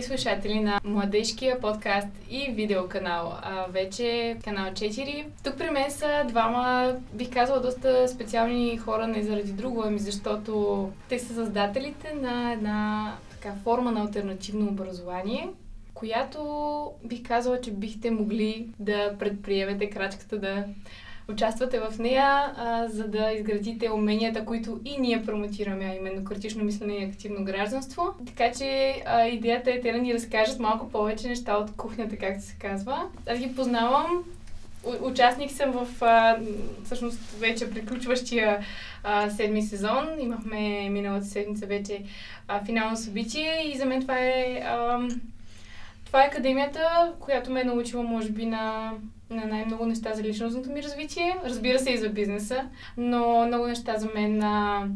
[0.00, 3.38] Драги слушатели на младежкия подкаст и видеоканал.
[3.42, 5.24] А, вече канал 4.
[5.44, 10.92] Тук при мен са двама, бих казала, доста специални хора, не заради друго, ами защото
[11.08, 15.48] те са създателите на една така форма на альтернативно образование,
[15.94, 20.64] която бих казала, че бихте могли да предприемете крачката да
[21.30, 26.64] участвате в нея, а, за да изградите уменията, които и ние промотираме, а именно критично
[26.64, 28.14] мислене и активно гражданство.
[28.26, 32.44] Така че а, идеята е те да ни разкажат малко повече неща от кухнята, както
[32.44, 33.02] се казва.
[33.30, 34.24] Аз ги познавам.
[35.00, 36.38] Участник съм в а,
[36.84, 38.64] всъщност вече приключващия
[39.04, 40.06] а, седми сезон.
[40.20, 42.02] Имахме миналата седмица вече
[42.48, 45.08] а, финално събитие и за мен това е а,
[46.10, 48.92] това е академията, която ме е научила, може би, на,
[49.30, 51.36] на най-много неща за личностното ми развитие.
[51.44, 54.88] Разбира се и за бизнеса, но много неща за мен а,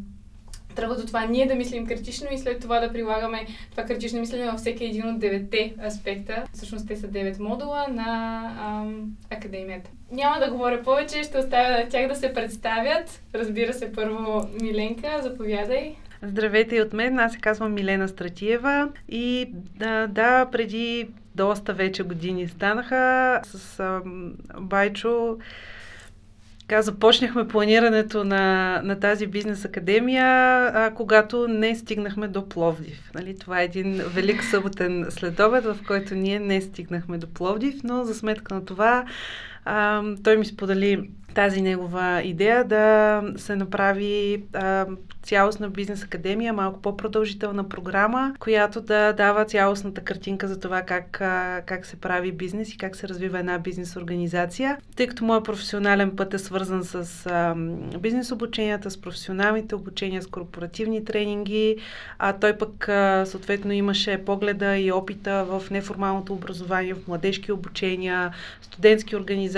[0.75, 4.51] тръгват от това ние да мислим критично и след това да прилагаме това критично мислене
[4.51, 6.45] във всеки един от девете аспекта.
[6.53, 9.91] Всъщност те са девет модула на ам, академията.
[10.13, 13.23] Няма да говоря повече, ще оставя на тях да се представят.
[13.35, 15.97] Разбира се, първо Миленка, заповядай.
[16.27, 22.03] Здравейте и от мен, аз се казвам Милена Стратиева и да, да преди доста вече
[22.03, 24.03] години станаха с а,
[24.61, 25.39] Байчо
[26.69, 30.27] така, започнахме планирането на, на тази бизнес академия,
[30.75, 33.11] а, когато не стигнахме до Пловдив.
[33.15, 33.39] Нали?
[33.39, 38.15] Това е един велик съботен следобед, в който ние не стигнахме до Пловдив, но за
[38.15, 39.05] сметка на това
[39.65, 44.87] а, той ми сподели тази негова идея да се направи а,
[45.23, 51.63] цялостна бизнес академия, малко по-продължителна програма, която да дава цялостната картинка за това как, а,
[51.67, 54.79] как се прави бизнес и как се развива една бизнес организация.
[54.97, 57.55] Тъй като моят професионален път е свързан с а,
[57.99, 61.77] бизнес обученията, с професионалните обучения, с корпоративни тренинги,
[62.19, 68.33] а той пък а, съответно имаше погледа и опита в неформалното образование, в младежки обучения,
[68.61, 69.54] студентски организации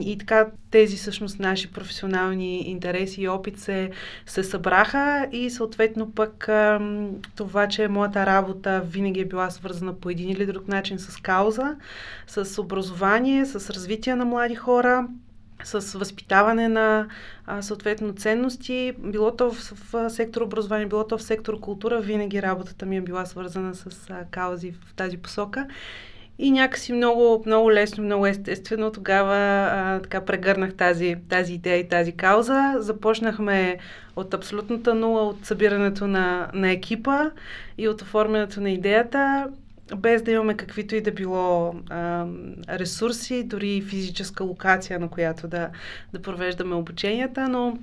[0.00, 3.90] и така тези всъщност наши професионални интереси и опит се,
[4.26, 6.48] се събраха и съответно пък
[7.36, 11.76] това, че моята работа винаги е била свързана по един или друг начин с кауза,
[12.26, 15.08] с образование, с развитие на млади хора,
[15.64, 17.08] с възпитаване на
[17.46, 22.42] а, съответно ценности, било то в, в сектор образование, било то в сектор култура, винаги
[22.42, 25.66] работата ми е била свързана с а, каузи в тази посока.
[26.38, 29.36] И някакси много, много лесно, много естествено тогава
[29.72, 32.74] а, така прегърнах тази, тази идея и тази кауза.
[32.78, 33.78] Започнахме
[34.16, 37.30] от абсолютната нула, от събирането на, на екипа
[37.78, 39.46] и от оформянето на идеята,
[39.96, 42.26] без да имаме каквито и да било а,
[42.68, 45.68] ресурси, дори физическа локация, на която да,
[46.12, 47.78] да провеждаме обученията, но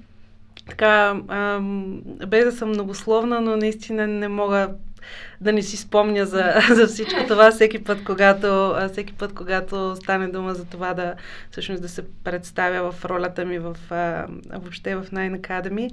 [0.69, 1.59] така, а,
[2.27, 4.69] без да съм многословна, но наистина не мога
[5.41, 10.27] да не си спомня за, за всичко това всеки път, когато, всеки път, когато стане
[10.27, 11.13] дума за това да,
[11.51, 13.77] всъщност, да се представя в ролята ми в,
[14.51, 15.89] въобще в Nine Academy.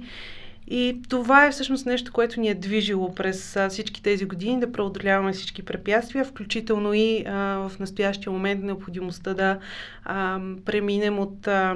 [0.71, 5.33] И това е всъщност нещо, което ни е движило през всички тези години, да преодоляваме
[5.33, 7.33] всички препятствия, включително и а,
[7.69, 9.59] в настоящия момент необходимостта да
[10.03, 11.75] а, преминем от а,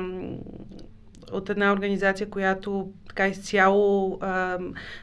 [1.33, 4.19] от една организация, която така изцяло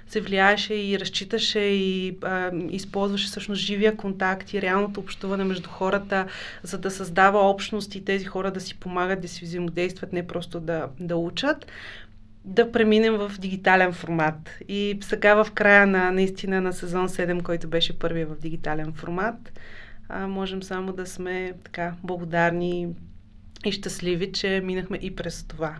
[0.08, 6.26] се влияеше и разчиташе и а, използваше всъщност живия контакт и реалното общуване между хората,
[6.62, 10.60] за да създава общност и тези хора да си помагат, да си взаимодействат, не просто
[10.60, 11.66] да, да учат
[12.44, 14.50] да преминем в дигитален формат.
[14.68, 19.52] И сега в края на наистина на сезон 7, който беше първия в дигитален формат,
[20.08, 22.88] а, можем само да сме така благодарни
[23.64, 25.76] и щастливи, че минахме и през това.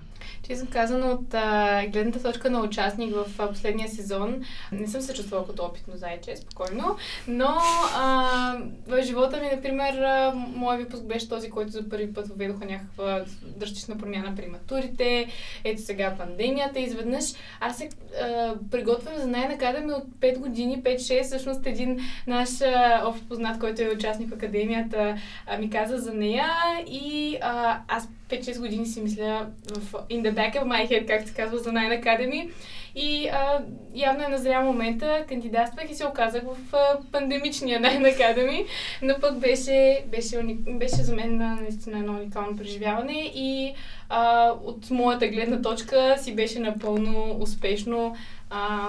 [0.48, 4.42] Честно казано, от а, гледната точка на участник в а, последния сезон,
[4.72, 6.97] не съм се чувствала като опитно зайче, спокойно,
[7.28, 7.56] но
[7.97, 8.56] а,
[8.86, 10.04] в живота ми, например,
[10.34, 15.27] моят випуск беше този, който за първи път въведоха някаква драстична промяна при матурите,
[15.65, 17.24] ето сега пандемията, изведнъж
[17.60, 17.88] аз се
[18.22, 23.60] а, приготвям за най ми от 5 години, 5-6, всъщност един наш а, общ познат,
[23.60, 25.16] който е участник в академията,
[25.47, 26.48] а, ми каза за нея.
[26.86, 31.32] И а, аз 5-6 години си мисля в in the back of my head, както
[31.36, 32.50] казва за Nine Academy.
[32.94, 33.62] И а,
[33.94, 38.66] явно е назрял момента, кандидатствах и се оказах в а, пандемичния Nine Academy,
[39.03, 43.74] но пък беше, беше, беше за мен наистина едно уникално преживяване и
[44.09, 48.16] а, от моята гледна точка си беше напълно успешно,
[48.50, 48.88] а,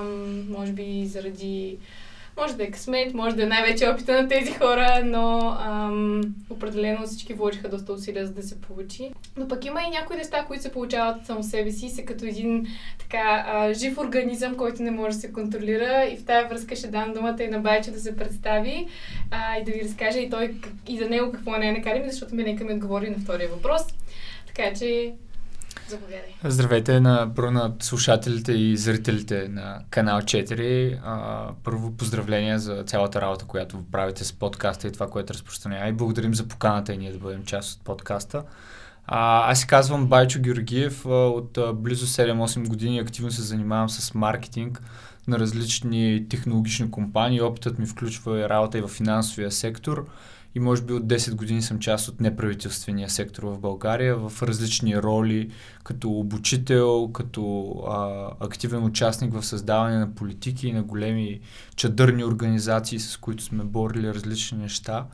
[0.49, 1.77] може би заради
[2.41, 7.07] може да е късмет, може да е най-вече опита на тези хора, но ам, определено
[7.07, 9.11] всички вложиха доста усилия за да се получи.
[9.37, 12.67] Но пък има и някои неща, които се получават само себе си, са като един
[12.99, 16.07] така а, жив организъм, който не може да се контролира.
[16.11, 18.87] И в тази връзка ще дам думата и на Байчо да се представи
[19.31, 20.55] а, и да ви разкаже и той
[20.87, 23.81] и за него какво е най-накарим, защото нека ми отговори на втория въпрос.
[24.47, 25.13] Така че
[25.91, 26.35] Заповядай.
[26.43, 30.99] Здравейте на бро на слушателите и зрителите на канал 4.
[31.03, 35.89] А, първо поздравления за цялата работа, която правите с подкаста и това, което разпространява.
[35.89, 38.43] И благодарим за поканата и ние да бъдем част от подкаста.
[39.05, 41.05] А, аз се казвам Байчо Георгиев.
[41.05, 44.81] От близо 7-8 години активно се занимавам с маркетинг
[45.27, 47.41] на различни технологични компании.
[47.41, 50.05] Опитът ми включва и работа и в финансовия сектор
[50.55, 54.97] и може би от 10 години съм част от неправителствения сектор в България в различни
[54.97, 55.49] роли,
[55.83, 61.39] като обучител, като а, активен участник в създаване на политики и на големи
[61.75, 65.05] чадърни организации, с които сме борили различни неща.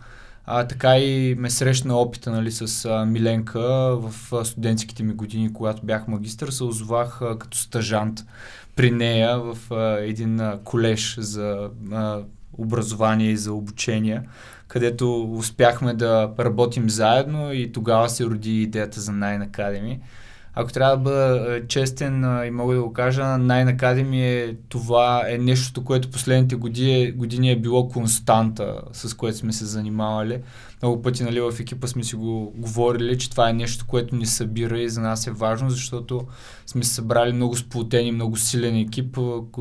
[0.46, 3.62] А, така и ме срещна опита нали, с а, Миленка
[3.98, 8.26] в а, студентските ми години, когато бях магистър, се озовах а, като стажант
[8.76, 12.22] при нея в а, един а, колеж за а,
[12.54, 14.22] образование и за обучение
[14.68, 20.00] където успяхме да работим заедно и тогава се роди идеята за Nine Academy.
[20.60, 25.24] Ако трябва да бъда е, честен и мога да го кажа, Nine Academy е това
[25.30, 30.40] е нещото, което последните години, години е било константа, с което сме се занимавали.
[30.82, 34.26] Много пъти нали, в екипа сме си го говорили, че това е нещо, което ни
[34.26, 36.28] събира и за нас е важно, защото
[36.66, 39.18] сме събрали много сплутени, много силен екип,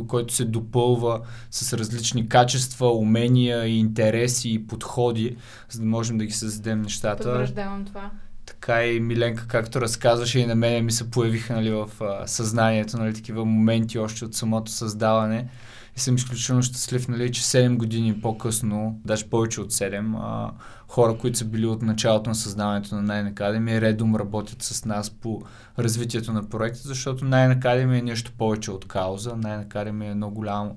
[0.08, 1.20] който се допълва
[1.50, 5.36] с различни качества, умения, и интереси и подходи,
[5.70, 7.22] за да можем да ги създадем нещата.
[7.22, 8.10] Потвърждавам това
[8.46, 12.98] така и Миленка, както разказваше и на мен ми се появиха нали, в а, съзнанието,
[12.98, 15.48] нали, такива моменти още от самото създаване.
[15.96, 20.50] И съм изключително щастлив, нали, че 7 години по-късно, даже повече от 7, а,
[20.88, 25.10] хора, които са били от началото на създаването на Nine Academy, редом работят с нас
[25.10, 25.42] по
[25.78, 29.30] развитието на проекта, защото Nine Academy е нещо повече от кауза.
[29.30, 30.76] Nine Academy е едно голямо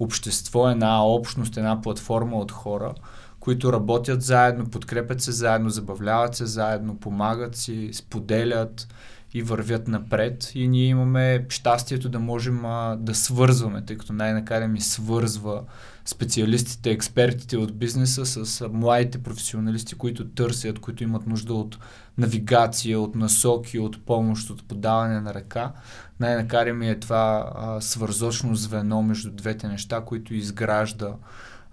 [0.00, 2.94] общество, една общност, една платформа от хора,
[3.40, 8.88] които работят заедно, подкрепят се заедно, забавляват се заедно, помагат си, споделят
[9.34, 10.52] и вървят напред.
[10.54, 15.62] И ние имаме щастието да можем а, да свързваме, тъй като най-накрая ми свързва
[16.04, 21.78] специалистите, експертите от бизнеса с младите професионалисти, които търсят, които имат нужда от
[22.18, 25.72] навигация, от насоки, от помощ, от подаване на ръка.
[26.20, 31.14] Най-накрая ми е това а, свързочно звено между двете неща, които изгражда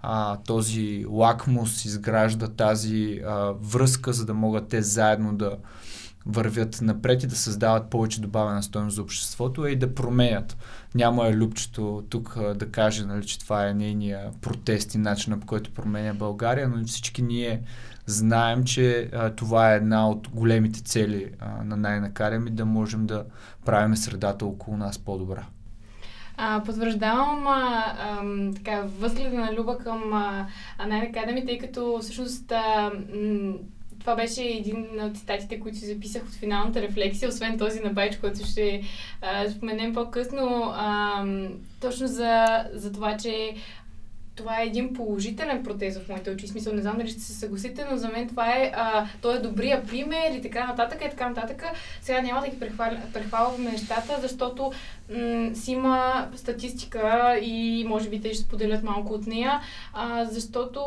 [0.02, 5.56] а, този лакмус, изгражда тази а, връзка, за да могат те заедно да
[6.28, 10.56] вървят напред и да създават повече добавена стоеност за обществото и да променят.
[10.94, 15.46] Няма е любчето тук да каже, нали, че това е нейния протест и начина по
[15.46, 17.62] който променя България, но всички ние
[18.06, 23.06] знаем, че а, това е една от големите цели а, на най-накарем и да можем
[23.06, 23.24] да
[23.64, 25.46] правим средата около нас по-добра.
[26.36, 28.22] А, потвърждавам а, а,
[28.54, 30.46] така, възгледа на Люба към а,
[30.78, 33.54] Academy, тъй като всъщност а, м-
[34.08, 38.16] това беше един от цитатите, които си записах от финалната рефлексия, освен този на Байч,
[38.16, 38.82] който ще
[39.22, 40.72] а, споменем по-късно.
[40.74, 41.24] А,
[41.80, 43.54] точно за, за това, че
[44.38, 46.48] това е един положителен протез в моите очи.
[46.48, 49.40] Смисъл, не знам дали ще се съгласите, но за мен това е, а, той е
[49.40, 51.62] добрия пример и така нататък и така нататък.
[52.00, 52.60] Сега няма да ги
[53.12, 54.72] прехвалваме нещата, защото
[55.10, 59.60] м- си има статистика и може би те ще споделят малко от нея,
[59.92, 60.80] а, защото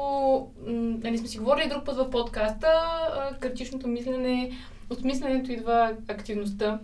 [0.68, 4.52] м- нали сме си говорили друг път в подкаста, а, критичното мислене,
[4.90, 6.80] от мисленето идва активността.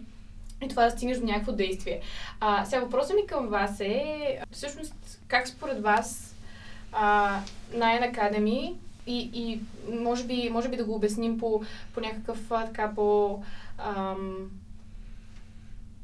[0.65, 1.99] И това да стигнеш до някакво действие.
[2.39, 4.93] А, сега въпросът ми към вас е, всъщност,
[5.27, 6.36] как според вас
[6.91, 7.39] а,
[7.73, 8.73] Nine Academy
[9.07, 9.59] и, и
[9.91, 11.61] може, би, може би да го обясним по,
[11.93, 13.39] по някакъв така по
[13.77, 14.51] ам,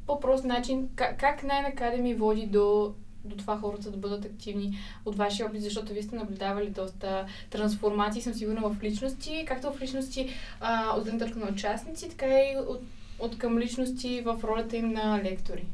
[0.06, 0.88] по-прост начин.
[0.94, 5.62] Как, как Nine Academy води до, до това хората да бъдат активни от вашия опит,
[5.62, 11.04] защото вие сте наблюдавали доста трансформации, съм сигурна в личности, както в личности а, от
[11.04, 12.82] гледна на участници, така и от,
[13.18, 15.66] от към личности в ролята им на лектори.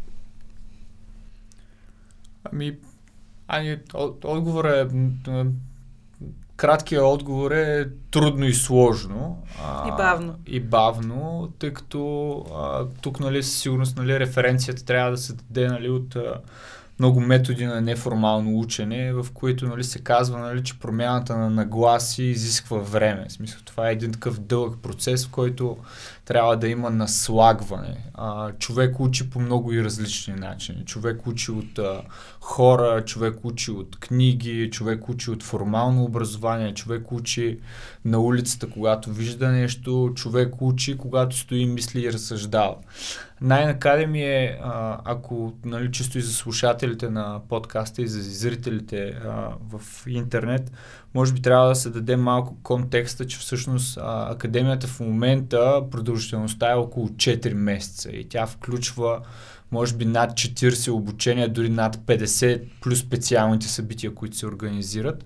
[2.44, 2.76] Ами,
[3.52, 3.78] Ами,
[4.24, 4.86] отговор е
[6.56, 9.42] краткият отговор е трудно и сложно.
[9.64, 10.34] А, и бавно.
[10.46, 15.68] И бавно, тъй като а, тук, нали, със сигурност, нали, референцията трябва да се даде,
[15.68, 16.40] нали, от а,
[16.98, 22.24] много методи на неформално учене, в които нали, се казва, нали, че промяната на нагласи
[22.24, 23.26] изисква време.
[23.28, 25.76] В смисъл, това е един такъв дълъг процес, в който
[26.24, 27.96] трябва да има наслагване.
[28.14, 30.84] А, човек учи по много и различни начини.
[30.84, 32.02] Човек учи от а,
[32.40, 37.58] хора, човек учи от книги, човек учи от формално образование, човек учи
[38.04, 42.76] на улицата, когато вижда нещо, човек учи, когато стои, мисли и разсъждава.
[43.40, 44.60] Най-накаде ми е,
[45.04, 50.72] ако нали, чисто и за слушателите на подкаста и за зрителите а, в интернет,
[51.14, 56.70] може би трябва да се даде малко контекста, че всъщност а, академията в момента продължителността
[56.70, 59.20] е около 4 месеца и тя включва
[59.72, 65.24] може би над 40 обучения, дори над 50 плюс специалните събития, които се организират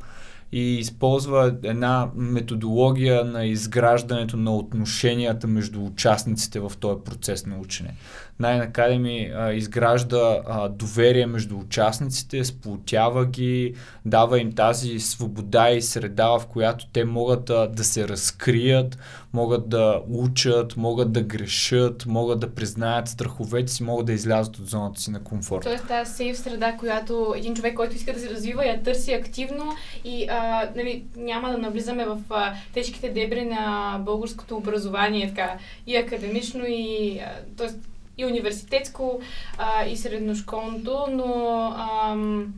[0.53, 7.95] и използва една методология на изграждането на отношенията между участниците в този процес на учене.
[8.41, 13.75] Най-накаде ми а, изгражда а, доверие между участниците, сплотява ги,
[14.05, 18.99] дава им тази свобода и среда, в която те могат а, да се разкрият,
[19.33, 24.67] могат да учат, могат да грешат, могат да признаят страховете си, могат да излязат от
[24.67, 25.65] зоната си на комфорт.
[25.65, 29.65] Тоест тази сейф среда, която един човек, който иска да се развива, я търси активно
[30.05, 30.44] и а,
[30.77, 37.19] нали, няма да навлизаме в а, тежките дебри на българското образование, така, и академично, и
[37.19, 37.79] а, тоест,
[38.19, 39.21] и университетско,
[39.59, 42.55] а, и средношколното, но ам,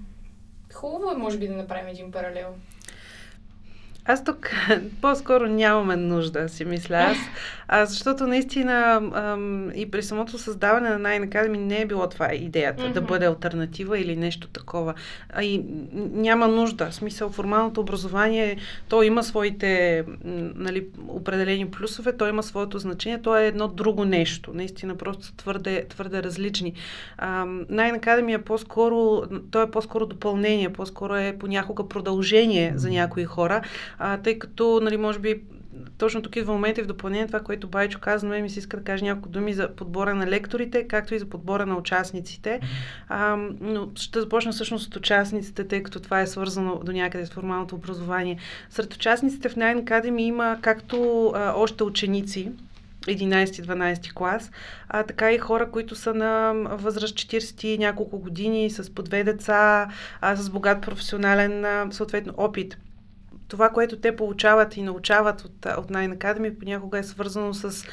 [0.74, 2.54] хубаво е, може би, да направим един паралел.
[4.06, 4.50] Аз тук
[5.00, 7.16] по-скоро нямаме нужда, си мисля аз.
[7.68, 12.34] А, защото наистина ам, и при самото създаване на Nine Academy не е било това
[12.34, 12.92] идеята, mm-hmm.
[12.92, 14.94] да бъде альтернатива или нещо такова.
[15.32, 15.64] А и
[16.12, 16.90] няма нужда.
[16.90, 18.56] В смисъл, формалното образование,
[18.88, 20.04] то има своите
[20.54, 24.50] нали, определени плюсове, то има своето значение, то е едно друго нещо.
[24.54, 26.72] Наистина, просто твърде, твърде различни.
[27.18, 33.24] А, Nine Academy е по-скоро, то е по-скоро допълнение, по-скоро е понякога продължение за някои
[33.24, 33.62] хора,
[33.98, 35.42] а, тъй като, нали, може би,
[35.98, 38.76] точно тук идва момента и в допълнение това, което Байчо каза, но ми се иска
[38.76, 42.60] да кажа няколко думи за подбора на лекторите, както и за подбора на участниците.
[43.08, 47.30] А, но ще започна всъщност от участниците, тъй като това е свързано до някъде с
[47.30, 48.38] формалното образование.
[48.70, 52.52] Сред участниците в Nine Academy има както а, още ученици,
[53.06, 54.50] 11-12 клас,
[54.88, 59.24] а така и хора, които са на възраст 40 и няколко години, с по две
[59.24, 59.88] деца,
[60.20, 62.78] а, с богат професионален съответно опит
[63.48, 67.84] това, което те получават и научават от, от Nine Academy, понякога е свързано с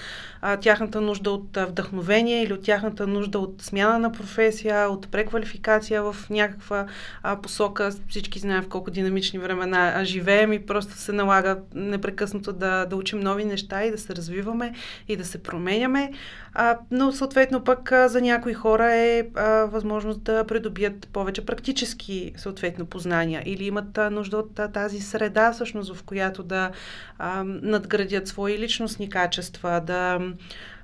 [0.46, 6.04] а, тяхната нужда от вдъхновение или от тяхната нужда от смяна на професия, от преквалификация
[6.04, 6.86] в някаква
[7.24, 7.92] а, посока.
[8.10, 13.20] Всички знаем в колко динамични времена живеем и просто се налага непрекъснато да, да учим
[13.20, 14.74] нови неща и да се развиваме
[15.08, 16.12] и да се променяме.
[16.54, 22.34] А, но съответно пък а, за някои хора е а, възможност да придобият повече практически
[22.38, 26.72] съответно познания или имат а, нужда от а, тази среда всъщност в която да
[27.18, 30.20] а, надградят свои личностни качества, да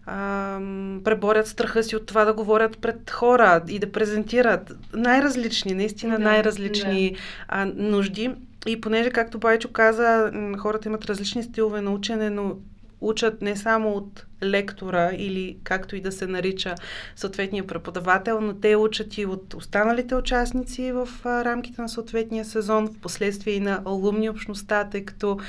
[0.06, 0.60] а,
[1.03, 6.24] преборят страха си от това да говорят пред хора и да презентират най-различни, наистина да,
[6.24, 7.18] най-различни да.
[7.48, 8.32] А, нужди.
[8.68, 12.56] И понеже, както Байчо каза, хората имат различни стилове на учене, но
[13.01, 16.75] учат не само от лектора или както и да се нарича
[17.15, 22.88] съответния преподавател, но те учат и от останалите участници в а, рамките на съответния сезон,
[22.88, 25.39] в последствие и на алумни общността, тъй като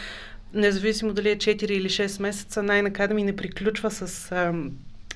[0.55, 4.33] независимо дали е 4 или 6 месеца, най-накадеми ми не приключва с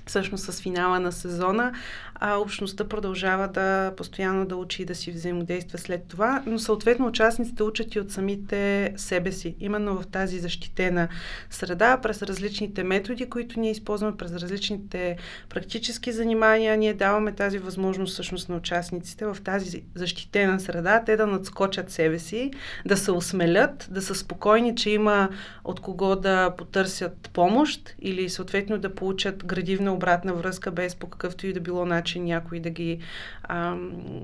[0.06, 1.72] всъщност с финала на сезона,
[2.14, 7.06] а общността продължава да постоянно да учи и да си взаимодейства след това, но съответно
[7.06, 11.08] участниците учат и от самите себе си, именно в тази защитена
[11.50, 15.16] среда, през различните методи, които ние използваме, през различните
[15.48, 21.26] практически занимания, ние даваме тази възможност всъщност на участниците в тази защитена среда, те да
[21.26, 22.50] надскочат себе си,
[22.86, 25.28] да се осмелят, да са спокойни, че има
[25.64, 31.46] от кого да потърсят помощ или съответно да получат градивна обратна връзка, без по какъвто
[31.46, 32.98] и да било начин някой да ги,
[33.42, 33.76] а,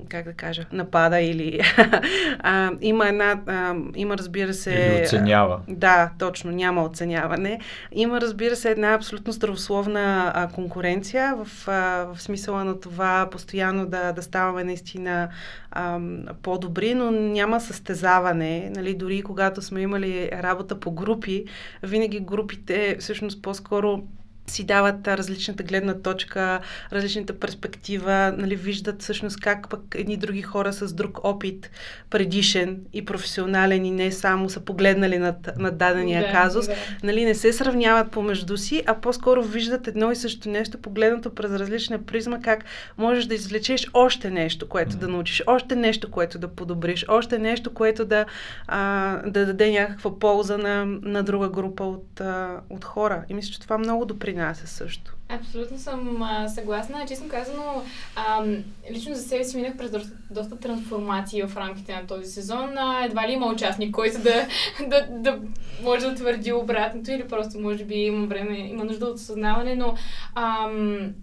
[0.09, 1.59] как да кажа, напада или...
[2.39, 3.41] а, има една...
[3.47, 4.71] А, има, разбира се...
[4.71, 5.59] Или оценява.
[5.67, 7.59] Да, точно, няма оценяване.
[7.91, 13.85] Има, разбира се, една абсолютно здравословна а, конкуренция в, а, в смисъла на това постоянно
[13.85, 15.29] да, да ставаме наистина
[15.71, 15.99] а,
[16.41, 18.71] по-добри, но няма състезаване.
[18.75, 21.45] Нали, дори когато сме имали работа по групи,
[21.83, 24.03] винаги групите всъщност по-скоро
[24.51, 26.59] си дават различната гледна точка,
[26.91, 31.71] различната перспектива, нали, виждат всъщност как пък едни други хора с друг опит,
[32.09, 36.75] предишен и професионален и не само са погледнали над, над дадения Да, казус, да.
[37.03, 41.51] нали, не се сравняват помежду си, а по-скоро виждат едно и също нещо, погледнато през
[41.51, 42.65] различна призма, как
[42.97, 47.73] можеш да извлечеш още нещо, което да научиш, още нещо, което да подобриш, още нещо,
[47.73, 48.25] което да,
[48.67, 53.23] а, да даде някаква полза на, на друга група от, а, от хора.
[53.29, 55.13] И мисля, че това много допринася също.
[55.29, 57.05] Абсолютно съм а, съгласна.
[57.07, 57.83] Честно казано,
[58.15, 58.45] а,
[58.91, 62.77] лично за себе си минах през доста, доста трансформации в рамките на този сезон.
[62.77, 64.47] А, едва ли има участник, който да,
[64.87, 65.39] да, да
[65.83, 69.95] може да твърди обратното или просто може би има време, има нужда от осъзнаване, но
[70.35, 71.13] ам,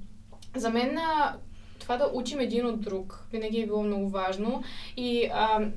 [0.56, 1.36] за мен а,
[1.78, 4.62] това да учим един от друг винаги е било много важно
[4.96, 5.72] и ам,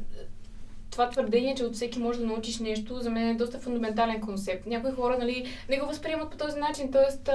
[0.92, 4.66] това твърдение, че от всеки може да научиш нещо, за мен е доста фундаментален концепт.
[4.66, 7.32] Някои хора, нали, не го възприемат по този начин, т.е.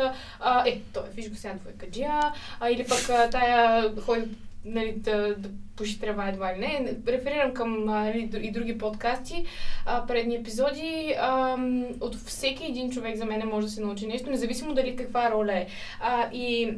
[0.70, 4.28] Е, той, виж го сега двойка джия, а, или пък а, тая ходи
[4.66, 6.96] нали, да, да пуши трева едва ли не.
[7.08, 9.44] Реферирам към нали, и други подкасти,
[9.86, 11.14] а, предни епизоди.
[11.20, 11.56] А,
[12.00, 15.52] от всеки един човек за мен може да се научи нещо, независимо дали каква роля
[15.52, 15.66] е.
[16.00, 16.74] А, и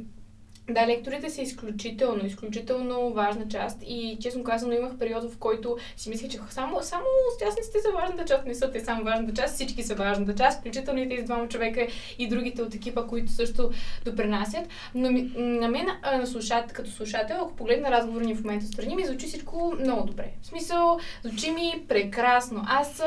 [0.71, 6.11] да, лекторите са изключително, изключително важна част и честно казано имах период, в който си
[6.11, 7.05] мислех, че само, само
[7.37, 11.01] участниците са важната част, не са те само важната част, всички са важната част, включително
[11.01, 11.87] и тези двама човека
[12.19, 13.71] и другите от екипа, които също
[14.05, 14.69] допринасят.
[14.95, 18.97] Но ми, на мен, на слушат, като слушател, ако погледна разговора ни в момента страни,
[18.97, 20.31] ми звучи всичко много добре.
[20.43, 22.65] В смисъл, звучи ми прекрасно.
[22.67, 23.03] Аз,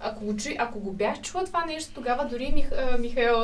[0.00, 3.36] ако го, чу, ако го бях чула това нещо, тогава дори Мих, Михаил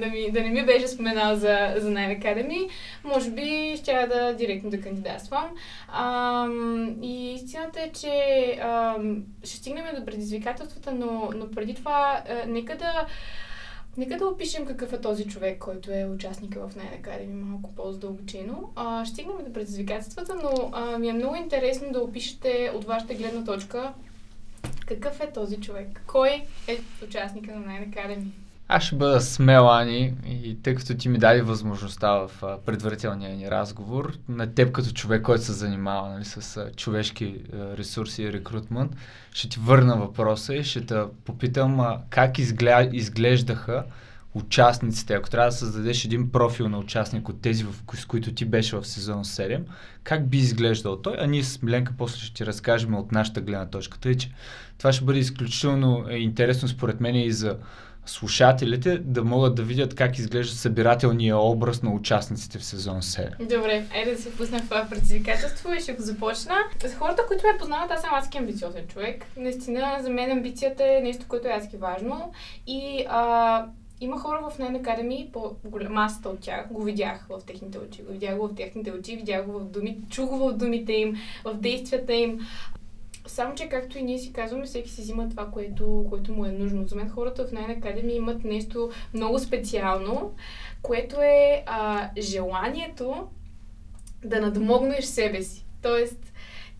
[0.00, 2.68] да, ми, да не ми беше споменал за, за Nine Academy,
[3.14, 5.44] може би ще да директно да кандидатствам.
[5.88, 8.10] Ам, и истината е, че
[8.62, 13.06] ам, ще стигнем до предизвикателствата, но, но преди това, а, нека да
[13.96, 18.72] Нека да опишем какъв е този човек, който е участника в Nine Academy малко по-задълбочено.
[18.76, 23.14] А, ще стигнем до предизвикателствата, но а, ми е много интересно да опишете от вашата
[23.14, 23.92] гледна точка
[24.86, 26.02] какъв е този човек.
[26.06, 28.26] Кой е участника на Nine Academy?
[28.74, 32.30] Аз ще бъда смел, Ани, и тъй като ти ми даде възможността в
[32.66, 38.32] предварителния ни разговор, на теб като човек, който се занимава нали, с човешки ресурси и
[38.32, 38.92] рекрутмент,
[39.32, 43.84] ще ти върна въпроса и ще те попитам а, как изгледа, изглеждаха
[44.34, 48.76] участниците, ако трябва да създадеш един профил на участник от тези, с които ти беше
[48.76, 49.62] в сезон 7,
[50.04, 51.16] как би изглеждал той?
[51.18, 53.98] А ние с Миленка после ще ти разкажем от нашата гледна точка.
[53.98, 54.30] Тъй, че
[54.78, 57.56] това ще бъде изключително е, интересно според мен и за
[58.06, 63.56] слушателите да могат да видят как изглежда събирателния образ на участниците в сезон 7.
[63.56, 66.54] Добре, айде да се пусна в това предизвикателство и ще го започна.
[66.84, 69.26] За хората, които ме познават, аз съм адски амбициозен човек.
[69.36, 72.32] Наистина, за мен амбицията е нещо, което е адски важно.
[72.66, 73.66] И а,
[74.00, 75.56] има хора в Nine Academy, по
[75.90, 79.58] масата от тях, го видях в техните очи, го видях в техните очи, видях го
[79.58, 82.40] в думите, чух го в думите им, в действията им.
[83.32, 86.52] Само, че както и ние си казваме, всеки си взима това, което, което му е
[86.52, 86.86] нужно.
[86.86, 90.34] За мен хората в Nine Academy имат нещо много специално,
[90.82, 93.28] което е а, желанието
[94.24, 95.66] да надмогнеш себе си.
[95.82, 96.32] Тоест,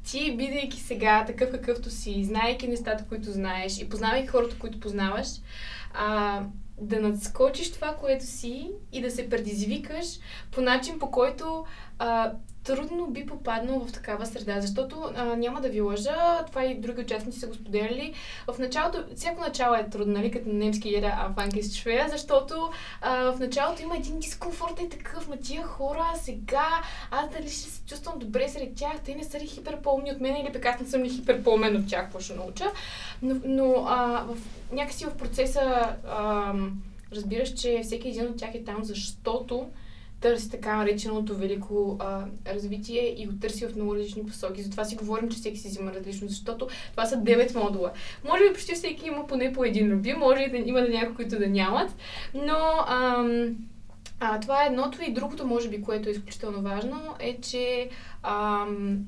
[0.04, 5.28] ти, бидейки сега такъв какъвто си, знаейки нещата, които знаеш и познавайки хората, които познаваш,
[5.94, 6.42] а,
[6.80, 10.06] да надскочиш това, което си и да се предизвикаш
[10.50, 11.64] по начин, по който
[11.98, 12.32] а,
[12.64, 17.00] трудно би попаднал в такава среда, защото а, няма да ви лъжа, това и други
[17.00, 18.14] участници са го споделяли.
[18.52, 22.70] В началото, всяко начало е трудно, нали, като немски еда Анфанки с швея, защото
[23.00, 26.68] а, в началото има един дискомфорт и такъв, ма тия хора сега,
[27.10, 30.20] аз дали ще се чувствам добре сред тях, те не са ли хипер по-умни от
[30.20, 32.72] мен или пък аз не съм ли хипер по-умен от тях, какво ще науча.
[33.22, 34.36] Но, но а, в,
[34.72, 36.54] някакси в процеса а,
[37.12, 39.70] разбираш, че всеки един от тях е там, защото
[40.22, 44.62] търси така нареченото велико а, развитие и го търси в много различни посоки.
[44.62, 47.92] Затова си говорим, че всеки си взима различно, защото това са 9 модула.
[48.24, 51.14] Може би почти всеки има поне по един любим, може и да има да някои,
[51.14, 51.96] които да нямат,
[52.34, 52.58] но
[52.88, 53.56] ам,
[54.20, 57.88] а, това е едното и другото, може би, което е изключително важно, е, че
[58.22, 58.98] ам,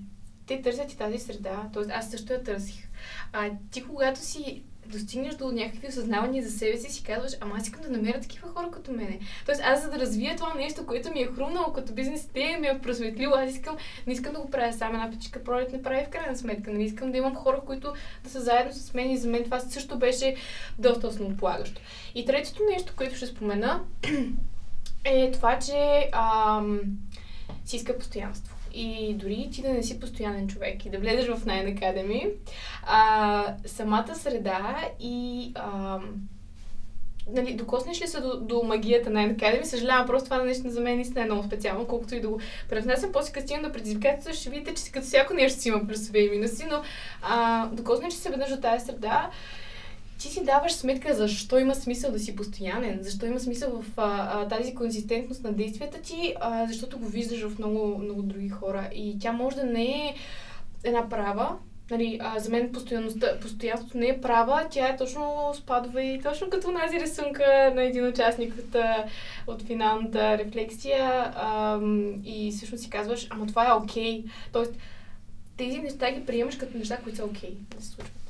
[0.47, 1.93] те търсят и тази среда, т.е.
[1.93, 2.89] аз също я търсих.
[3.33, 7.67] А, ти когато си достигнеш до някакви осъзнавания за себе си, си казваш, ама аз
[7.67, 9.21] искам да намеря такива хора като мене.
[9.47, 12.67] Тоест, аз за да развия това нещо, което ми е хрумнало като бизнес, те ми
[12.67, 16.05] е просветлило, аз искам, не искам да го правя сам, една печка пролет не прави
[16.05, 16.71] в крайна сметка.
[16.71, 17.93] Не искам да имам хора, които
[18.25, 20.37] да са заедно с мен и за мен това също беше
[20.79, 21.81] доста основополагащо.
[22.15, 23.81] И третото нещо, което ще спомена,
[25.05, 26.81] е това, че ам,
[27.65, 28.54] си иска постоянство.
[28.75, 32.31] И дори ти да не си постоянен човек и да влезеш в Nine Academy,
[32.87, 36.01] а, самата среда и а,
[37.31, 40.95] нали, докоснеш ли се до, до магията на Academy, съжалявам, просто това нещо за мен
[40.95, 44.51] наистина е много специално, колкото и да го превнесем, после като стигна до предизвикателството, ще
[44.51, 46.83] видите, че като всяко нещо си има плюсове и минуси, но
[47.23, 49.31] а, докоснеш ли се веднъж от тази среда,
[50.19, 54.41] ти си даваш сметка защо има смисъл да си постоянен, защо има смисъл в а,
[54.41, 58.91] а, тази консистентност на действията ти, а, защото го виждаш в много, много други хора.
[58.95, 60.15] И тя може да не е
[60.85, 61.57] една права,
[61.91, 62.73] Нали, а, за мен
[63.41, 68.09] постоянството не е права, тя е точно спадова и точно като тази рисунка на един
[68.09, 68.77] участник от,
[69.47, 71.79] от финалната рефлексия а,
[72.25, 74.25] и всъщност си казваш, ама това е окей.
[74.25, 74.31] Okay.
[74.53, 74.73] Тоест,
[75.57, 78.24] тези неща ги приемаш като неща, които са окей okay, да се случват.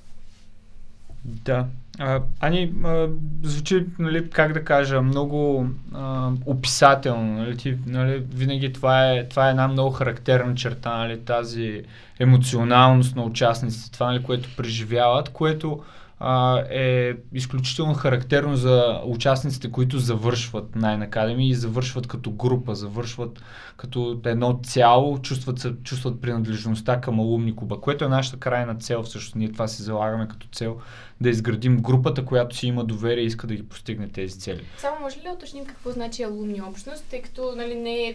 [1.25, 1.67] Да.
[1.99, 3.09] А, Ани, а,
[3.43, 7.33] звучи, нали, как да кажа, много а, описателно.
[7.33, 11.83] Нали, ти, нали, винаги това е, това е една много характерна черта, нали, тази
[12.19, 15.83] емоционалност на участниците, това, нали, което преживяват, което
[16.21, 23.43] а, е изключително характерно за участниците, които завършват Nine Academy и завършват като група, завършват
[23.77, 29.03] като едно цяло, чувстват, се, чувстват принадлежността към алумни клуба, което е нашата крайна цел,
[29.03, 30.77] всъщност ние това си залагаме като цел,
[31.21, 34.65] да изградим групата, която си има доверие и иска да ги постигне тези цели.
[34.79, 38.15] Само може ли да уточним какво значи алумни общност, тъй като нали, не е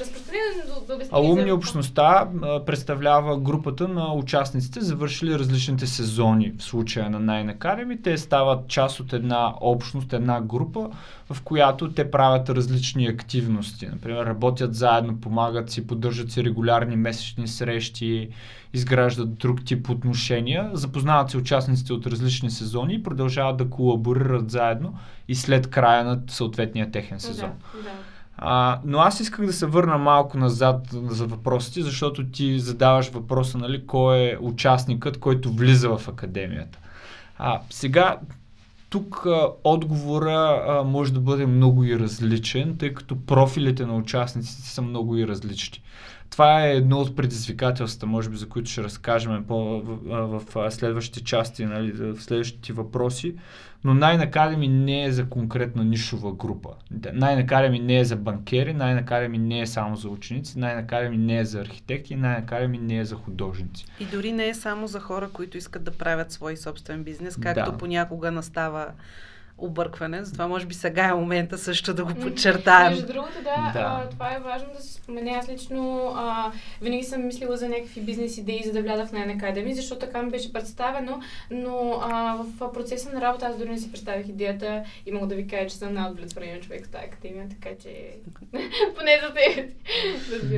[0.00, 1.14] разпространено да обясним?
[1.14, 1.54] Алумни за...
[1.54, 8.02] общността а, представлява групата на участниците, завършили различните сезони в случая на Academy.
[8.02, 10.90] Те стават част от една общност, една група,
[11.30, 13.86] в която те правят различни активности.
[13.86, 18.28] Например, работят заедно, помагат си, поддържат си регулярни месечни срещи,
[18.76, 24.98] изграждат друг тип отношения, запознават се участниците от различни сезони и продължават да колаборират заедно
[25.28, 27.50] и след края на съответния техен сезон.
[27.74, 27.90] Да, да.
[28.38, 33.58] А, но аз исках да се върна малко назад за въпросите, защото ти задаваш въпроса,
[33.58, 36.78] нали, кой е участникът, който влиза в академията.
[37.38, 38.18] А, сега
[38.90, 44.68] тук а, отговора а, може да бъде много и различен, тъй като профилите на участниците
[44.68, 45.82] са много и различни.
[46.36, 50.70] Това е едно от предизвикателствата, може би, за които ще разкажем по, в, в, в
[50.70, 53.34] следващите части, нали, в следващите въпроси.
[53.84, 56.68] Но най-накаря ми не е за конкретна нишова група.
[57.12, 61.18] Най-накаря ми не е за банкери, най-накаря ми не е само за ученици, най-накаря ми
[61.18, 63.86] не е за архитекти, най-накаря ми не е за художници.
[64.00, 67.72] И дори не е само за хора, които искат да правят свой собствен бизнес, както
[67.72, 67.78] да.
[67.78, 68.86] понякога настава
[69.58, 70.24] объркване.
[70.24, 72.92] Затова може би сега е момента също да го подчертаем.
[72.92, 73.80] Между другото, да, да.
[73.80, 75.30] А, това е важно да се спомене.
[75.30, 79.40] Аз лично а, винаги съм мислила за някакви бизнес идеи, за да вляза в Nine
[79.40, 83.78] Academy, защото така ми беше представено, но а, в процеса на работа аз дори не
[83.78, 87.48] си представих идеята и мога да ви кажа, че съм най-удовлетворен човек в тази академия,
[87.48, 87.88] така че
[88.98, 89.68] поне за те.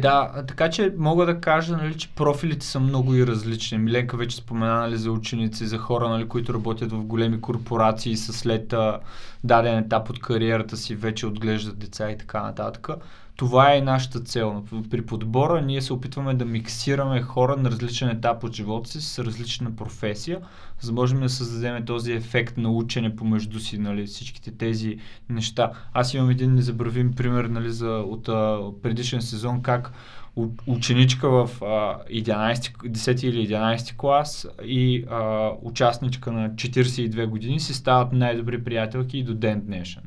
[0.00, 3.78] да, така че мога да кажа, нали, че профилите са много и различни.
[3.78, 8.32] Миленка вече спомена нали, за ученици, за хора, нали, които работят в големи корпорации с
[8.32, 8.74] след
[9.44, 12.88] даден етап от кариерата си вече отглеждат деца и така нататък.
[13.38, 14.64] Това е нашата цел.
[14.90, 19.18] При подбора ние се опитваме да миксираме хора на различен етап от живота си с
[19.18, 20.40] различна професия,
[20.80, 24.98] за да можем да създадем този ефект на учене помежду си, нали, всичките тези
[25.28, 25.70] неща.
[25.92, 29.92] Аз имам един незабравим пример нали, за, от а, предишен сезон, как
[30.66, 32.56] ученичка в а, 11,
[32.88, 39.22] 10 или 11 клас и а, участничка на 42 години си стават най-добри приятелки и
[39.22, 40.02] до ден днешен.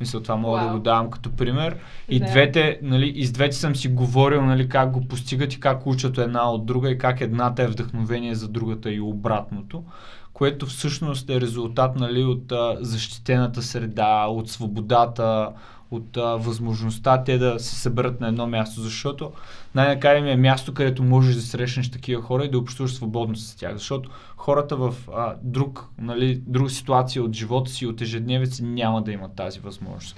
[0.00, 0.66] Мисля, това мога wow.
[0.66, 1.76] да го давам като пример.
[2.08, 2.26] И да.
[2.26, 6.18] двете, нали, и с двете съм си говорил нали, как го постигат и как учат
[6.18, 9.84] една от друга и как едната е вдъхновение за другата и обратното
[10.32, 15.48] което всъщност е резултат нали, от а, защитената среда, от свободата,
[15.92, 19.32] от а, възможността те да се съберат на едно място, защото
[19.74, 23.56] най-накрая ми е място, където можеш да срещнеш такива хора и да общуваш свободно с
[23.56, 29.02] тях, защото хората в а, друг, нали, друга ситуация от живота си, от ежедневица няма
[29.02, 30.16] да имат тази възможност.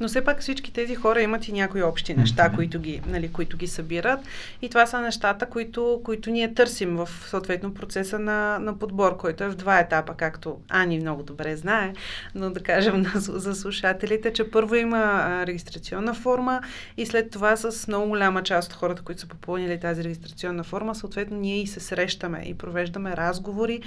[0.00, 2.54] Но все пак всички тези хора имат и някои общи неща, mm-hmm.
[2.54, 4.20] които, ги, нали, които ги събират.
[4.62, 9.44] И това са нещата, които, които ние търсим в съответно процеса на, на подбор, който
[9.44, 11.92] е в два етапа, както Ани много добре знае,
[12.34, 16.60] но да кажем на, за слушателите, че първо има а, регистрационна форма
[16.96, 20.94] и след това с много голяма част от хората, които са попълнили тази регистрационна форма,
[20.94, 23.80] съответно ние и се срещаме и провеждаме разговори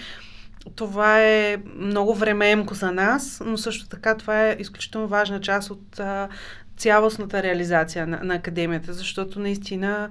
[0.76, 6.00] това е много времеемко за нас, но също така това е изключително важна част от
[6.00, 6.30] а,
[6.78, 10.10] цялостната реализация на, на академията, защото наистина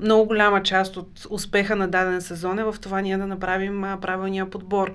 [0.00, 4.50] много голяма част от успеха на даден сезон е в това ние да направим правилния
[4.50, 4.94] подбор.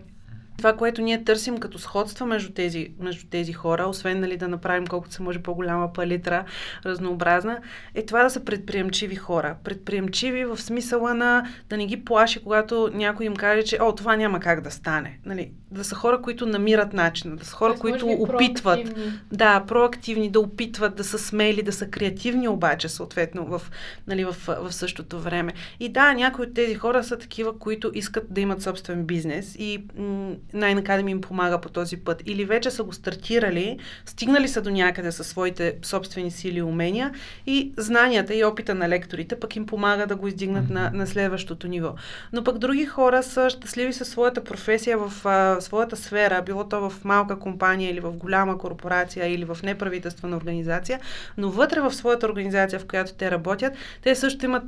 [0.62, 4.88] Това, което ние търсим като сходства между тези, между тези хора, освен нали, да направим
[4.88, 6.46] колкото се може по-голяма палитра,
[6.86, 7.60] разнообразна,
[7.96, 9.56] е това да са предприемчиви хора.
[9.64, 14.16] Предприемчиви в смисъла на да не ги плаши, когато някой им каже, че о, това
[14.16, 15.20] няма как да стане.
[15.26, 18.84] Нали, да са хора, които намират начина, да са хора, Тоест, които опитват.
[18.84, 19.12] проактивни.
[19.32, 23.62] Да, проактивни, да опитват, да са смели, да са креативни обаче, съответно, в,
[24.08, 25.54] нали, в, в същото време.
[25.80, 29.84] И да, някои от тези хора са такива, които искат да имат собствен бизнес и
[29.98, 32.24] м- най-накрая им помага по този път.
[32.26, 37.14] Или вече са го стартирали, стигнали са до някъде със своите собствени сили и умения
[37.48, 41.68] и знанията и опита на лекторите пък им помага да го издигнат на, на следващото
[41.68, 41.94] ниво.
[42.34, 46.90] Но пък други хора са щастливи със своята професия в а, своята сфера, било то
[46.90, 51.00] в малка компания или в голяма корпорация или в неправителствена организация,
[51.38, 54.64] но вътре в своята организация, в която те работят, те също имат,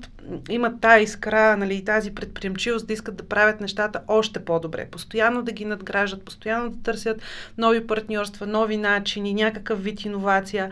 [0.50, 4.88] имат тази искра, нали, тази предприемчивост да искат да правят нещата още по-добре.
[4.92, 7.22] Постоянно да ги надграждат, постоянно да търсят
[7.58, 10.72] нови партньорства, нови начини, някакъв вид иновация.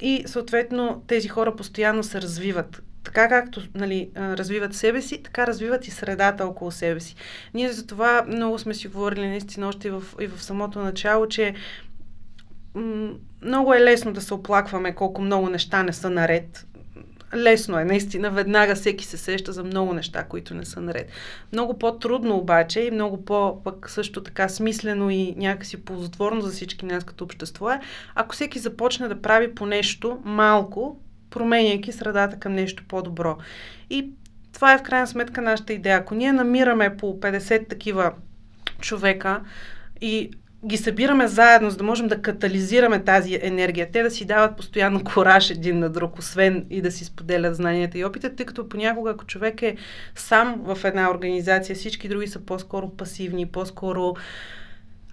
[0.00, 2.82] И съответно тези хора постоянно се развиват.
[3.04, 7.14] Така както нали, развиват себе си, така развиват и средата около себе си.
[7.54, 11.28] Ние за това много сме си говорили наистина още и в, и в самото начало,
[11.28, 11.54] че
[13.42, 16.66] много е лесно да се оплакваме колко много неща не са наред.
[17.36, 18.30] Лесно е, наистина.
[18.30, 21.10] Веднага всеки се сеща за много неща, които не са наред.
[21.52, 27.04] Много по-трудно обаче и много по-пък също така смислено и някакси ползотворно за всички нас
[27.04, 27.80] като общество е,
[28.14, 33.36] ако всеки започне да прави по нещо малко, променяйки средата към нещо по-добро.
[33.90, 34.10] И
[34.52, 35.98] това е в крайна сметка нашата идея.
[35.98, 38.12] Ако ние намираме по 50 такива
[38.80, 39.40] човека
[40.00, 40.30] и
[40.66, 43.88] ги събираме заедно, за да можем да катализираме тази енергия.
[43.92, 47.98] Те да си дават постоянно кораж един на друг, освен и да си споделят знанията
[47.98, 49.76] и опита, тъй като понякога, ако човек е
[50.14, 54.14] сам в една организация, всички други са по-скоро пасивни, по-скоро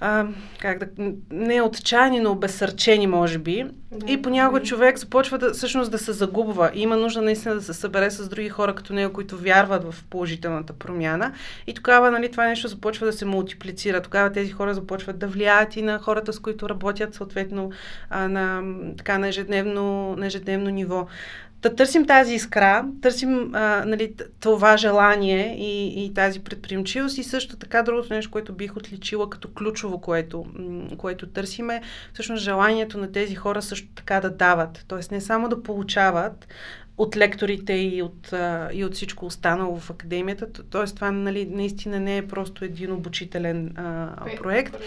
[0.03, 0.27] а,
[0.59, 3.65] как да, не отчаяни, но обесърчени, може би.
[3.91, 4.65] Да, и понякога да.
[4.65, 6.71] човек започва да, всъщност да се загубва.
[6.73, 10.03] И има нужда наистина да се събере с други хора като него, които вярват в
[10.09, 11.33] положителната промяна.
[11.67, 14.01] И тогава нали, това нещо започва да се мултиплицира.
[14.01, 17.71] Тогава тези хора започват да влияят и на хората, с които работят, съответно,
[18.09, 18.63] а, на,
[18.97, 21.07] така, на, ежедневно, на ежедневно ниво.
[21.61, 27.57] Да търсим тази искра, търсим а, нали, това желание и, и тази предприемчивост и също
[27.57, 30.45] така другото нещо, което бих отличила като ключово, което,
[30.97, 31.81] което търсиме,
[32.13, 34.85] всъщност желанието на тези хора също така да дават.
[34.87, 36.47] Тоест не само да получават
[36.97, 40.47] от лекторите и от, а, и от всичко останало в академията.
[40.69, 44.77] Тоест това нали, наистина не е просто един обучителен а, проект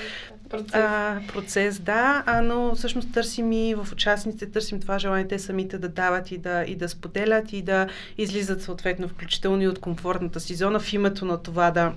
[0.50, 0.74] Процес.
[0.74, 5.78] а, процес, да, а, но всъщност търсим и в участниците, търсим това желание те самите
[5.78, 7.88] да дават и да, и да споделят и да
[8.18, 11.92] излизат съответно включително и от комфортната си зона в името на това да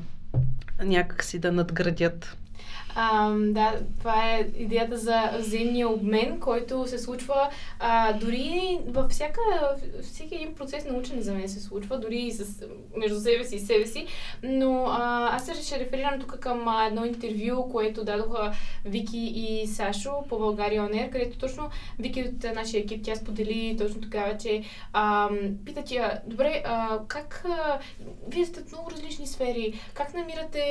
[0.84, 2.38] някакси да надградят.
[3.00, 9.42] А, да, това е идеята за взаимния обмен, който се случва а, дори във всяка,
[10.04, 12.66] всеки един процес на учене за мен се случва, дори и с,
[12.98, 14.08] между себе си и себе си.
[14.44, 18.54] Но а, аз ще реферирам тук към а, едно интервю, което дадоха
[18.86, 24.02] Вики и Сашо по България ОНЕР, където точно Вики от нашия екип, тя сподели точно
[24.02, 25.30] тогава, че а,
[25.66, 27.80] пита тя, добре, а, как а,
[28.28, 30.62] вие сте в много различни сфери, как намирате,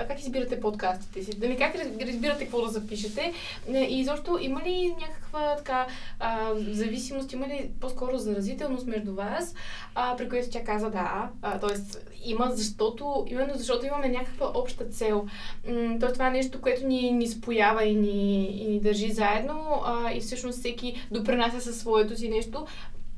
[0.00, 3.32] а, как избирате подкастите си, дали как раз- разбирате какво да запишете
[3.68, 5.86] Не, и изобщо има ли някаква така
[6.18, 9.54] а, зависимост, има ли по-скоро заразителност между вас,
[9.94, 11.76] а, при което тя каза да, а, т.е.
[12.24, 15.26] има, защото, именно защото имаме някаква обща цел.
[16.00, 20.12] Тоест това е нещо, което ни, ни споява и ни, и ни държи заедно а,
[20.12, 22.66] и всъщност всеки допринася със своето си нещо,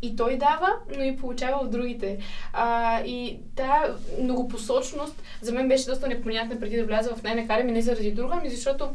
[0.07, 2.19] и той дава, но и получава от другите.
[2.53, 7.83] А, и тая многопосочност за мен беше доста непонятна преди да вляза в най-накарами, не
[7.83, 8.89] заради друга, ами защото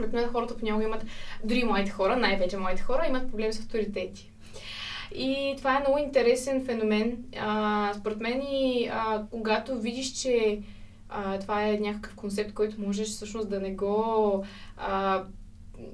[0.00, 1.04] обикновено хората понякога имат,
[1.44, 4.30] дори моите хора, най-вече моите хора, имат проблеми с авторитети.
[5.14, 7.16] И това е много интересен феномен.
[7.40, 10.58] А, според мен и а, когато видиш, че
[11.08, 14.44] а, това е някакъв концепт, който можеш всъщност да не го
[14.76, 15.22] а,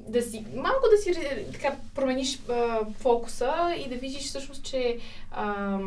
[0.09, 1.13] да си, малко да си
[1.53, 3.55] така промениш а, фокуса
[3.87, 4.99] и да видиш всъщност, че
[5.31, 5.79] а,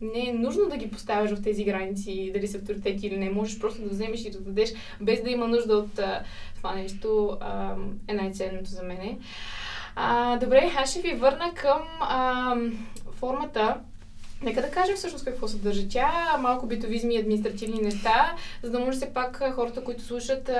[0.00, 3.30] не е нужно да ги поставяш в тези граници, дали са авторитети или не.
[3.30, 6.22] Можеш просто да вземеш и да дадеш, без да има нужда от а,
[6.56, 7.74] това нещо, а,
[8.08, 9.18] е най-ценното за мене.
[9.96, 12.56] А, добре, аз ще ви върна към а,
[13.12, 13.76] формата.
[14.42, 18.96] Нека да кажем всъщност какво съдържа тя, малко битовизми и административни неща, за да може
[18.96, 20.50] все пак хората, които слушат,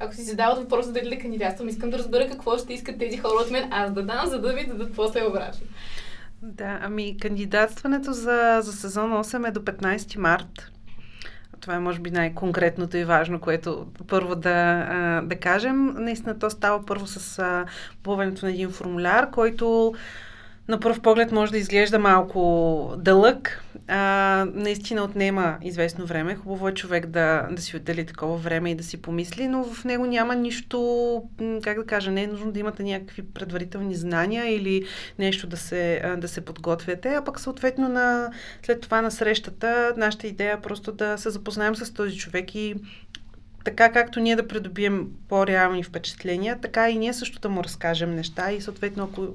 [0.00, 3.42] ако си задават въпроса дали да кандидатствам, искам да разбера какво ще искат тези хора
[3.44, 5.66] от мен, аз да дам, за да ви дадат после обратно.
[6.42, 10.72] Да, ами кандидатстването за, за сезон 8 е до 15 март.
[11.60, 15.86] това е може би най-конкретното и важно, което първо да, да кажем.
[15.86, 17.42] Наистина то става първо с
[18.02, 19.94] плуването на един формуляр, който
[20.68, 23.64] на пръв поглед може да изглежда малко дълъг.
[23.88, 26.34] А, наистина отнема известно време.
[26.34, 29.84] Хубаво е човек да, да си отдели такова време и да си помисли, но в
[29.84, 31.22] него няма нищо,
[31.62, 34.84] как да кажа, не е нужно да имате някакви предварителни знания или
[35.18, 40.26] нещо да се, да се подготвяте, а пък съответно на, след това на срещата нашата
[40.26, 42.74] идея е просто да се запознаем с този човек и
[43.64, 48.52] така както ние да придобием по-реални впечатления, така и ние също да му разкажем неща
[48.52, 49.26] и съответно ако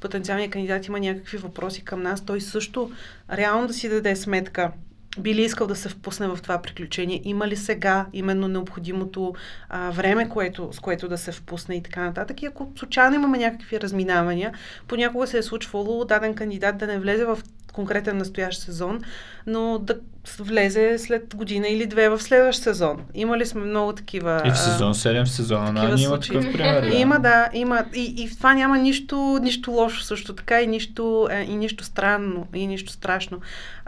[0.00, 2.90] потенциалният кандидат има някакви въпроси към нас, той също
[3.32, 4.72] реално да си даде сметка
[5.18, 7.20] би ли искал да се впусне в това приключение?
[7.24, 9.34] Има ли сега именно необходимото
[9.68, 12.42] а, време, което, с което да се впусне и така нататък?
[12.42, 14.52] И ако случайно имаме някакви разминавания,
[14.88, 17.38] понякога се е случвало даден кандидат да не влезе в
[17.74, 19.00] конкретен настоящ сезон,
[19.46, 19.96] но да
[20.38, 23.00] влезе след година или две в следващ сезон.
[23.14, 24.42] Имали сме много такива.
[24.44, 26.82] И в сезон 7 в сезона на има такъв пример.
[26.82, 26.96] Да.
[26.96, 27.84] Има, да, има.
[27.94, 31.84] И, и в това няма нищо, нищо лошо също така и нищо, е, и нищо
[31.84, 33.40] странно, и нищо страшно.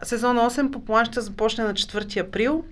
[0.02, 2.64] Сезон 8 по план ще започне на 4 април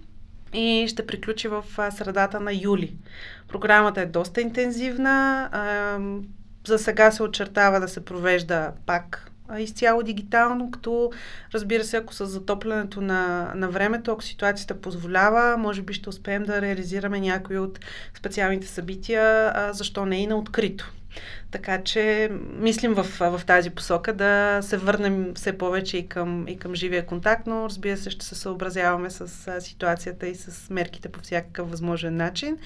[0.54, 2.94] и ще приключи в средата на юли.
[3.48, 5.48] Програмата е доста интензивна.
[6.66, 11.10] За сега се очертава да се провежда пак изцяло дигитално, като
[11.54, 16.42] разбира се, ако с затоплянето на, на времето, ако ситуацията позволява, може би ще успеем
[16.42, 17.80] да реализираме някои от
[18.14, 20.92] специалните събития, а, защо не и на открито.
[21.50, 26.56] Така че мислим в, в тази посока да се върнем все повече и към, и
[26.56, 31.08] към живия контакт, но разбира се ще се съобразяваме с а, ситуацията и с мерките
[31.08, 32.58] по всякакъв възможен начин.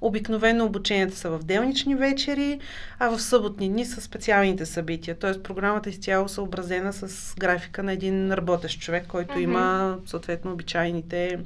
[0.00, 2.60] Обикновено обученията са в делнични вечери,
[2.98, 5.18] а в съботни дни са специалните събития.
[5.18, 9.42] Тоест програмата изцяло съобразена с графика на един работещ човек, който mm-hmm.
[9.42, 11.38] има съответно обичайните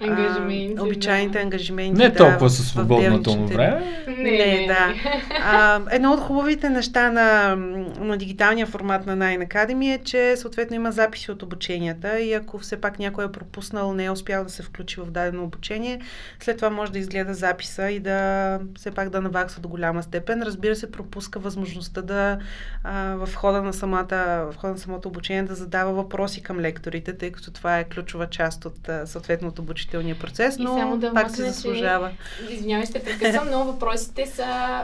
[0.00, 0.74] Ангажименти.
[0.78, 1.44] А, обичайните да.
[1.44, 1.98] ангажименти.
[1.98, 4.04] Не да, толкова със свободното му време.
[4.08, 4.94] Не, не да.
[5.42, 7.56] А, едно от хубавите неща на,
[8.00, 12.58] на дигиталния формат на Nine Academy е, че съответно има записи от обученията и ако
[12.58, 16.00] все пак някой е пропуснал, не е успял да се включи в дадено обучение,
[16.40, 20.42] след това може да изгледа записа и да все пак да навакса до голяма степен.
[20.42, 22.38] Разбира се, пропуска възможността да
[22.84, 27.12] а, в хода на самата, в хода на самото обучение да задава въпроси към лекторите,
[27.12, 31.14] тъй като това е ключова част от съответното обучение обучителния процес, но и само да
[31.14, 32.10] пак се заслужава.
[32.50, 34.80] Извинявай, ще прекъсвам, но въпросите са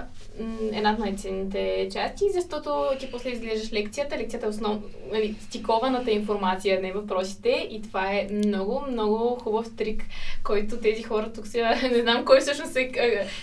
[0.73, 4.19] една от най-ценните части, защото ти после изглеждаш лекцията.
[4.19, 4.79] Лекцията е основ...
[5.13, 7.69] нали, стикованата информация, не въпросите.
[7.71, 10.03] И това е много, много хубав трик,
[10.45, 12.81] който тези хора тук сега, не знам кой всъщност е,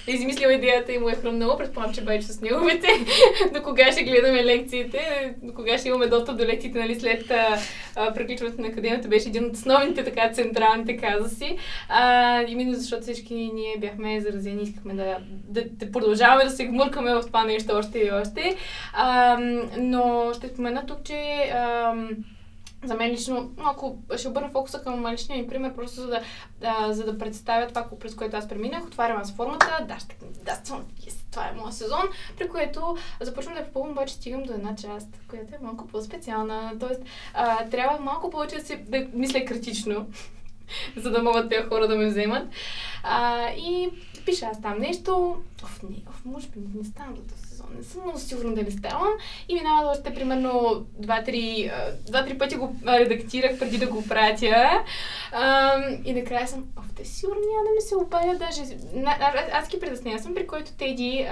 [0.08, 1.58] е измислил идеята и му е хрумнало.
[1.58, 2.88] Предполагам, че беше с неговите.
[3.54, 7.32] до кога ще гледаме лекциите, до кога ще имаме достъп до лекциите, нали, след
[7.98, 11.58] а, приключването на академията беше един от основните така централните казуси.
[11.90, 17.14] А, именно защото всички ние бяхме заразени, искахме да, да, да продължаваме да се гмуркаме
[17.14, 18.56] в това нещо още и още.
[18.94, 19.38] А,
[19.78, 21.94] но ще спомена тук, че а,
[22.84, 26.22] за мен лично, малко ще обърна фокуса към личния ми пример, просто за да,
[26.62, 28.88] да, за да представя това, през което аз преминах.
[28.88, 32.02] Отварям аз формата, да, ще, да, yes, това е моят сезон,
[32.38, 36.74] при което започвам да попълвам, обаче стигам до една част, която е малко по-специална.
[36.80, 37.02] Тоест,
[37.34, 40.08] а, трябва малко повече да, се, да мисля критично,
[40.96, 42.48] за да могат тези хора да ме вземат.
[43.04, 43.90] А, и
[44.26, 45.38] пиша аз там нещо.
[45.64, 47.47] Оф, не, оф, може би не ставам този сезон.
[47.78, 49.10] Не съм много сигурна дали ставам.
[49.50, 51.72] И минава още примерно два-три,
[52.08, 54.84] два-три пъти го редактирах преди да го пратя.
[56.06, 58.62] И накрая съм, оф, те сигурно няма да ми се обадя даже.
[59.54, 59.80] Аз ги
[60.20, 61.28] съм, при който Теди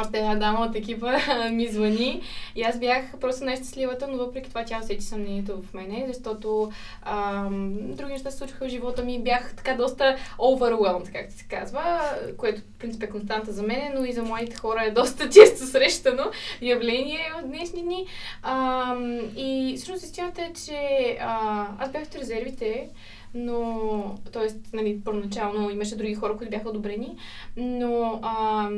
[0.00, 1.18] още една дама от екипа
[1.50, 2.22] ми звъни
[2.56, 7.74] и аз бях просто най-щастливата, но въпреки това тя усети съмнението в мене, защото ам,
[7.78, 9.22] други неща се случваха в живота ми.
[9.22, 12.00] Бях така доста overwhelmed, както се казва,
[12.36, 15.66] което в принцип е константа за мен, но и за моите хора е доста често
[15.66, 16.24] срещано
[16.62, 18.06] явление в днешни дни.
[18.42, 22.88] Ам, и всъщност истината е, че а, аз бях от резервите,
[23.34, 24.76] но, т.е.
[24.76, 27.16] Нали, първоначално имаше други хора, които бяха одобрени,
[27.56, 28.68] но а,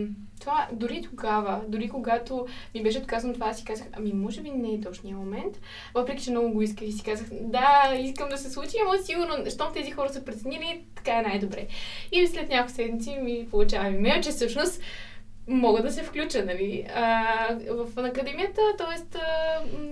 [0.40, 4.72] това дори тогава, дори когато ми беше отказано това, си казах, ами може би не
[4.72, 5.60] е точния момент,
[5.94, 9.50] въпреки че много го исках и си казах, да, искам да се случи, ама сигурно,
[9.50, 11.66] щом тези хора са преценили, така е най-добре.
[12.12, 14.82] И след няколко седмици ми получавам имейл, че всъщност
[15.48, 17.24] мога да се включа, нали, а,
[17.70, 19.18] в академията, т.е.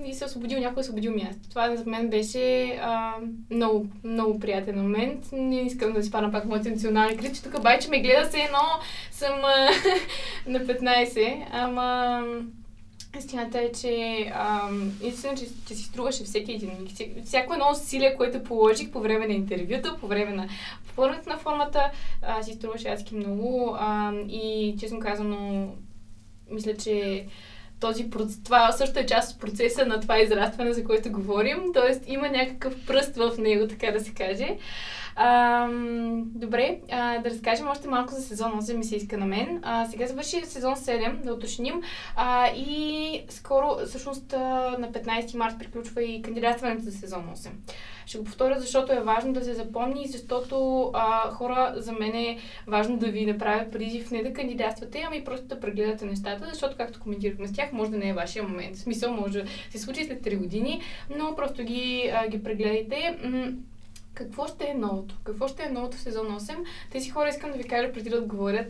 [0.09, 1.49] и се освободил, някой освободил място.
[1.49, 3.13] Това за мен беше а,
[3.51, 5.25] много, много приятен момент.
[5.31, 7.43] Не искам да си пана пак моите национални критики.
[7.43, 8.59] Тук че ме гледа се едно
[9.11, 9.69] съм а,
[10.47, 12.23] на 15, ама
[13.17, 13.89] Истината е, че
[15.03, 16.71] истина, че, че си струваше всеки един.
[17.25, 20.47] Всяко едно усилие, което положих по време на интервюто, по време на
[20.87, 21.91] попълването на формата,
[22.21, 23.75] а, си струваше адски много.
[23.79, 25.67] Ам, и честно казано,
[26.51, 27.25] мисля, че
[27.79, 28.43] този проц...
[28.43, 31.63] това също е част от процеса на това израстване, за което говорим.
[31.73, 34.57] Тоест има някакъв пръст в него, така да се каже.
[35.19, 35.67] А,
[36.25, 39.59] добре, а, да разкажем още малко за сезон 8 ми се иска на мен.
[39.63, 41.81] А, сега завърши сезон 7, да уточним.
[42.15, 44.31] А, и скоро, всъщност
[44.79, 47.49] на 15 март приключва и кандидатстването за сезон 8.
[48.05, 52.15] Ще го повторя, защото е важно да се запомни и защото а, хора за мен
[52.15, 52.37] е
[52.67, 56.99] важно да ви направя призив не да кандидатствате, ами просто да прегледате нещата, защото както
[56.99, 58.75] коментирахме с тях, може да не е вашия момент.
[58.75, 60.81] В смисъл може да се случи след 3 години,
[61.17, 63.17] но просто ги, а, ги прегледайте.
[64.17, 65.15] Какво ще е новото?
[65.23, 66.55] Какво ще е новото в сезон 8?
[66.91, 68.67] Тези хора искам да ви кажа преди да отговорят,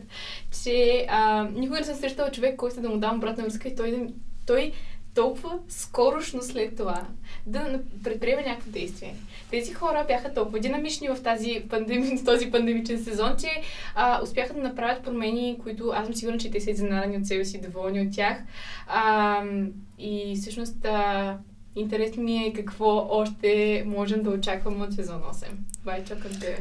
[0.62, 4.08] че а, никога не съм срещала човек, който да му дам обратна връзка и той,
[4.46, 4.72] той
[5.14, 7.06] толкова скорошно след това
[7.46, 9.14] да предприеме някакво действие.
[9.50, 13.48] Тези хора бяха толкова динамични в, тази пандеми, този пандемичен сезон, че
[13.94, 17.44] а, успяха да направят промени, които аз съм сигурна, че те са изненадани от себе
[17.44, 18.38] си, доволни от тях.
[18.86, 19.42] А,
[19.98, 21.38] и всъщност а,
[21.78, 25.44] Интересно ми е какво още можем да очакваме от сезон 8.
[25.84, 26.58] Байчо, към тебе.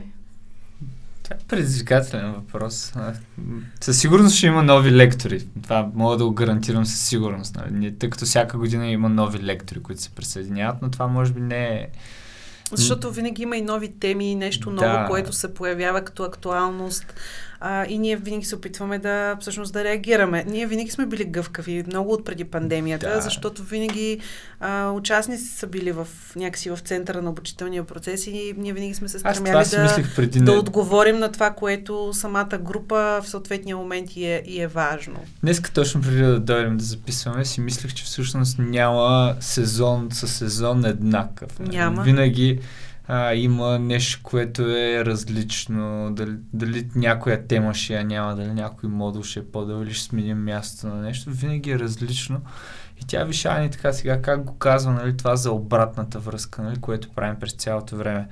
[1.23, 2.93] Това е предизвикателен въпрос.
[3.81, 5.47] Със сигурност ще има нови лектори.
[5.63, 7.55] Това мога да го гарантирам със сигурност.
[7.55, 7.95] Нали?
[7.99, 11.67] Тъй като всяка година има нови лектори, които се присъединяват, но това може би не
[11.67, 11.87] е
[12.71, 15.05] защото винаги има и нови теми, нещо ново, да.
[15.09, 17.13] което се появява като актуалност.
[17.59, 20.45] А, и ние винаги се опитваме да всъщност да реагираме.
[20.47, 23.21] Ние винаги сме били гъвкави, много от преди пандемията, да.
[23.21, 24.19] защото винаги
[24.59, 29.07] а, участници са били в някакси в центъра на обучителния процес и ние винаги сме
[29.07, 34.25] се стремяли да, преди да отговорим на това, което самата група в съответния момент и
[34.25, 35.19] е, и е важно.
[35.43, 40.85] Днеска точно преди да дойдем да записваме, си мислех, че всъщност няма сезон със сезон
[40.85, 41.59] еднакъв.
[41.59, 42.03] Няма.
[42.03, 42.59] Винаги
[43.07, 48.89] а, има нещо, което е различно, дали, дали някоя тема ще я няма, дали някой
[48.89, 52.41] модул ще е по-дълго или ще сменим мястото на нещо, винаги е различно.
[53.01, 56.81] И тя виша ни така сега, как го казва, нали, това за обратната връзка, нали,
[56.81, 58.27] което правим през цялото време.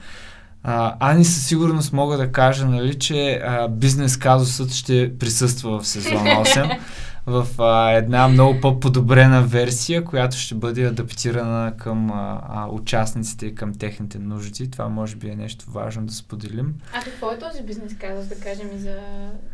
[0.63, 6.23] А, Ани със сигурност мога да кажа, нали, че бизнес казусът ще присъства в сезон
[6.25, 6.79] 8.
[7.27, 13.55] в а, една много по-подобрена версия, която ще бъде адаптирана към а, а, участниците и
[13.55, 14.71] към техните нужди.
[14.71, 16.75] Това може би е нещо важно да споделим.
[16.93, 18.97] А какво е този бизнес казус, да кажем и за,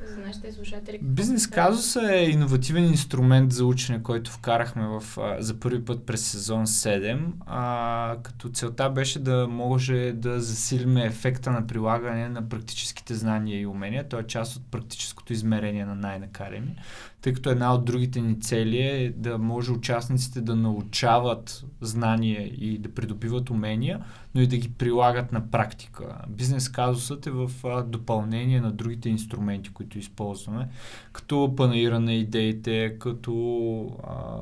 [0.07, 0.99] за нашите слушатели?
[1.01, 6.25] Бизнес казус е иновативен инструмент за учене, който вкарахме в, а, за първи път през
[6.25, 13.13] сезон 7, а, като целта беше да може да засилиме ефекта на прилагане на практическите
[13.13, 14.09] знания и умения.
[14.09, 16.75] Той е част от практическото измерение на най-накареми
[17.21, 22.77] тъй като една от другите ни цели е да може участниците да научават знания и
[22.77, 24.05] да придобиват умения,
[24.35, 26.17] но и да ги прилагат на практика.
[26.29, 27.51] Бизнес казусът е в
[27.85, 30.67] допълнение на другите инструменти, които използваме,
[31.11, 34.37] като панаира на идеите, като а,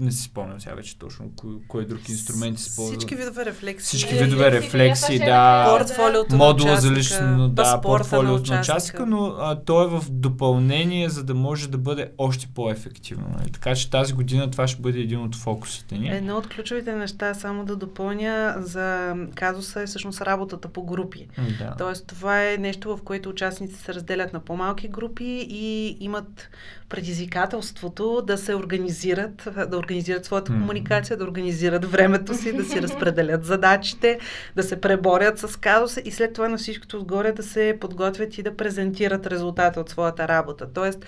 [0.00, 2.96] не си спомням сега вече точно кой, кой друг инструмент използва.
[2.96, 3.86] Всички видове рефлекси.
[3.86, 5.76] Всички видове рефлекси, да.
[5.78, 11.24] Портфолиото модула за лично, да, портфолиото на участника, но а, то е в допълнение, за
[11.24, 13.26] да може да бъде още по-ефективно.
[13.38, 13.52] Нали?
[13.52, 16.08] Така че тази година това ще бъде един от фокусите ни.
[16.08, 21.28] Едно от ключовите неща, само да допълня за казуса е всъщност работата по групи.
[21.58, 21.74] Да.
[21.78, 26.48] Тоест това е нещо, в което участниците се разделят на по-малки групи и имат
[26.88, 30.60] предизвикателството да се организират, да организират своята mm.
[30.60, 34.18] комуникация, да организират времето си, да си разпределят задачите,
[34.56, 38.42] да се преборят с казуса и след това на всичкото отгоре да се подготвят и
[38.42, 40.66] да презентират резултата от своята работа.
[40.74, 41.06] Тоест,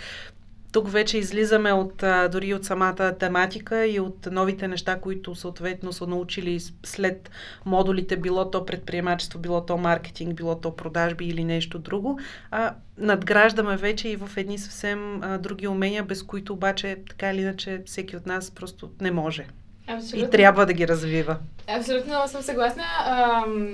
[0.73, 6.07] тук вече излизаме от, дори от самата тематика и от новите неща, които съответно са
[6.07, 7.31] научили след
[7.65, 12.21] модулите, било то предприемачество, било то маркетинг, било то продажби или нещо друго.
[12.51, 17.41] А, надграждаме вече и в едни съвсем а, други умения, без които обаче така или
[17.41, 19.47] иначе всеки от нас просто не може.
[19.89, 20.29] Абсолютно.
[20.29, 21.37] И трябва да ги развива.
[21.69, 22.83] Абсолютно съм съгласна.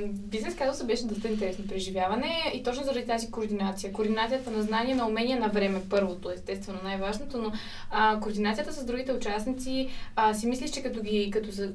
[0.09, 3.93] бизнес казуса беше доста интересно преживяване и точно заради тази координация.
[3.93, 7.53] Координацията на знания, на умения на време, първото, естествено най-важното, но
[7.91, 11.73] а, координацията с другите участници, а, си мислиш, че като ги, като за,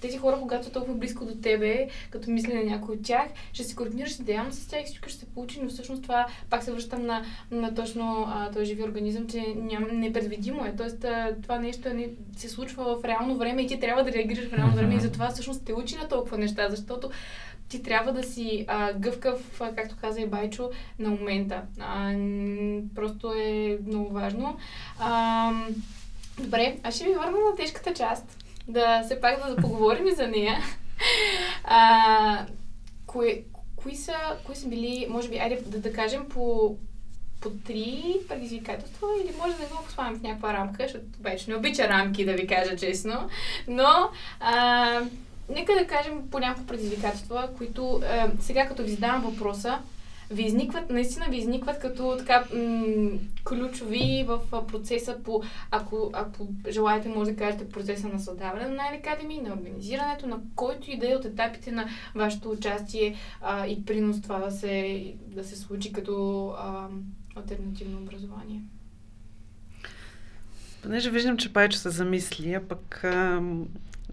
[0.00, 3.64] тези хора, когато са толкова близко до тебе, като мисли на някой от тях, ще
[3.64, 6.72] се координираш идеално с тях и всичко ще се получи, но всъщност това пак се
[6.72, 10.76] връщам на, на точно а, този живи организъм, че ням, непредвидимо е.
[10.76, 14.12] Тоест а, това нещо е, не, се случва в реално време и ти трябва да
[14.12, 17.10] реагираш в реално време и затова всъщност те учи на толкова неща, защото
[17.68, 21.62] ти трябва да си а, гъвкав, а, както каза и Байчо, на момента.
[21.80, 22.14] А,
[22.94, 24.56] просто е много важно.
[24.98, 25.52] А,
[26.40, 28.35] Добре, аз ще ви върна на тежката част.
[28.68, 30.58] Да се пак да поговорим за нея.
[31.64, 32.46] А,
[33.06, 33.44] кои,
[33.76, 36.76] кои, са, кои са били, може би, айде да, да кажем по,
[37.40, 41.88] по три предизвикателства или може да го поставим в някаква рамка, защото вече не обича
[41.88, 43.28] рамки, да ви кажа честно.
[43.68, 44.10] Но
[44.40, 45.00] а,
[45.48, 49.78] нека да кажем по няколко предизвикателства, които а, сега като ви задавам въпроса,
[50.30, 57.08] ви изникват, наистина ви изникват като така м- ключови в процеса по, ако, ако желаете,
[57.08, 61.16] може да кажете процеса на създаване на Academy, на организирането, на който и да е
[61.16, 66.46] от етапите на вашето участие а, и принос това да се, да се случи като
[66.58, 66.88] а,
[67.36, 68.62] альтернативно образование.
[70.82, 73.04] Понеже виждам, че Пайчо се замисли, а пък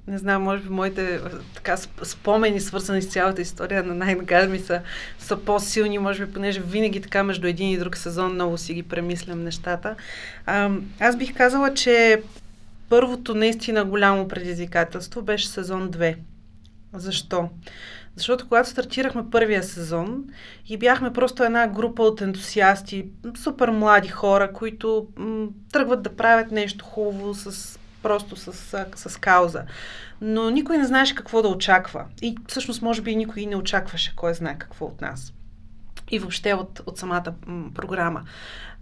[0.07, 1.21] не знам, може би моите
[1.55, 4.15] така спомени, свързани с цялата история на най
[4.47, 4.81] ми са,
[5.19, 8.83] са по-силни, може би, понеже винаги така между един и друг сезон много си ги
[8.83, 9.95] премислям нещата.
[10.45, 12.21] А, аз бих казала, че
[12.89, 16.15] първото наистина голямо предизвикателство беше сезон 2.
[16.93, 17.49] Защо?
[18.15, 20.23] Защото когато стартирахме първия сезон
[20.69, 23.05] и бяхме просто една група от ентусиасти,
[23.43, 28.53] супер млади хора, които м- тръгват да правят нещо хубаво с просто с,
[28.95, 29.63] с кауза.
[30.21, 32.05] Но никой не знаеше какво да очаква.
[32.21, 35.33] И всъщност, може би, никой не очакваше кой знае какво от нас.
[36.11, 38.23] И въобще от, от самата м, програма.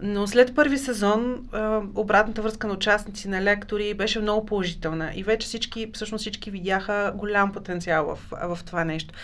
[0.00, 5.10] Но след първи сезон а, обратната връзка на участници, на лектори беше много положителна.
[5.14, 8.18] И вече всички, всъщност всички видяха голям потенциал в,
[8.56, 9.14] в това нещо.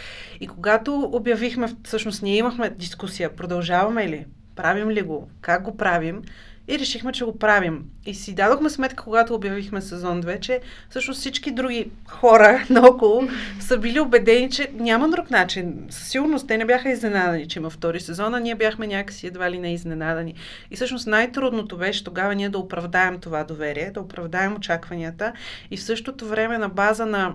[0.41, 4.27] И когато обявихме, всъщност ние имахме дискусия, продължаваме ли,
[4.57, 6.23] правим ли го, как го правим,
[6.69, 7.85] и решихме, че го правим.
[8.07, 10.61] И си дадохме сметка, когато обявихме сезон 2, че
[10.91, 13.23] всъщност всички други хора наоколо
[13.61, 15.87] са били убедени, че няма друг начин.
[15.91, 19.51] Със сигурност те не бяха изненадани, че има втори сезон, а ние бяхме някакси едва
[19.51, 20.35] ли не изненадани.
[20.71, 25.33] И всъщност най-трудното беше тогава ние да оправдаем това доверие, да оправдаем очакванията
[25.71, 27.35] и в същото време на база на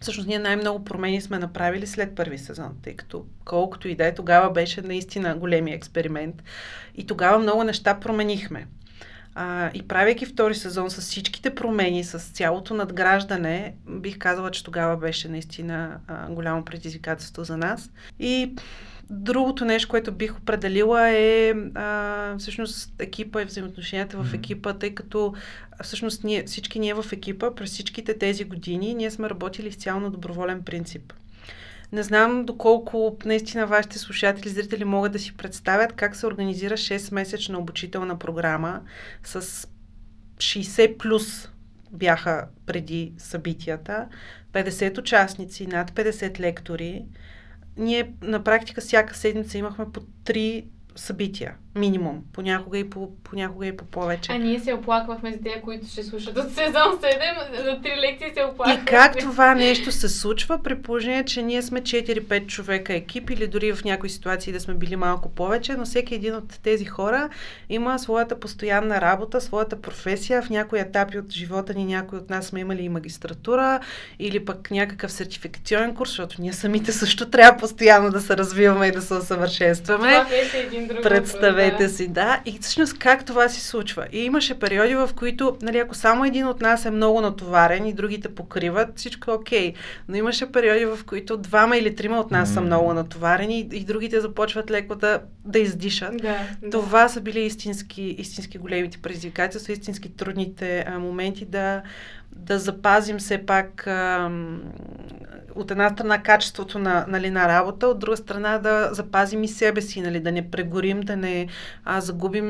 [0.00, 4.14] Всъщност ние най-много промени сме направили след първи сезон, тъй като колкото и да е,
[4.14, 6.42] тогава беше наистина големия експеримент.
[6.94, 8.66] И тогава много неща променихме.
[9.34, 14.96] А, и правейки втори сезон с всичките промени, с цялото надграждане, бих казала, че тогава
[14.96, 17.90] беше наистина а, голямо предизвикателство за нас.
[18.18, 18.54] И
[19.10, 25.34] Другото нещо, което бих определила е а, всъщност екипа и взаимоотношенията в екипа, тъй като
[25.82, 30.10] всъщност ние, всички ние в екипа през всичките тези години ние сме работили изцяло на
[30.10, 31.12] доброволен принцип.
[31.92, 37.56] Не знам доколко наистина вашите слушатели, зрители могат да си представят как се организира 6-месечна
[37.56, 38.80] обучителна програма
[39.24, 39.68] с
[40.36, 41.48] 60 плюс
[41.92, 44.06] бяха преди събитията,
[44.52, 47.04] 50 участници, над 50 лектори,
[47.76, 50.66] ние на практика всяка седмица имахме по три
[50.96, 51.56] събития.
[51.76, 52.22] Минимум.
[52.32, 54.32] Понякога и по, понякога и по повече.
[54.32, 58.30] А ние се оплаквахме за тези, които ще слушат от сезон 7, за три лекции
[58.34, 58.82] се оплаквахме.
[58.82, 63.46] И как това нещо се случва, при положение, че ние сме 4-5 човека екип или
[63.46, 67.28] дори в някои ситуации да сме били малко повече, но всеки един от тези хора
[67.68, 70.42] има своята постоянна работа, своята професия.
[70.42, 73.80] В някои етапи от живота ни някои от нас сме имали и магистратура
[74.18, 78.92] или пък някакъв сертификационен курс, защото ние самите също трябва постоянно да се развиваме и
[78.92, 80.12] да се усъвършенстваме.
[80.12, 81.88] Това беше един друг Представете да.
[81.88, 82.40] си, да.
[82.46, 84.06] И всъщност как това се случва?
[84.12, 87.92] И имаше периоди, в които, нали, ако само един от нас е много натоварен и
[87.92, 89.74] другите покриват, всичко е окей.
[90.08, 92.54] Но имаше периоди, в които двама или трима от нас mm.
[92.54, 96.16] са много натоварени и, и другите започват леко да, да издишат.
[96.16, 96.38] Да,
[96.70, 97.08] това да.
[97.08, 101.82] са били истински, истински големите предизвикателства, истински трудните а, моменти да,
[102.32, 104.30] да запазим все пак а,
[105.54, 109.80] от една страна качеството на, нали, на работа, от друга страна да запазим и себе
[109.80, 111.46] си, нали, да не прегорим, да не
[111.84, 112.46] а, загубим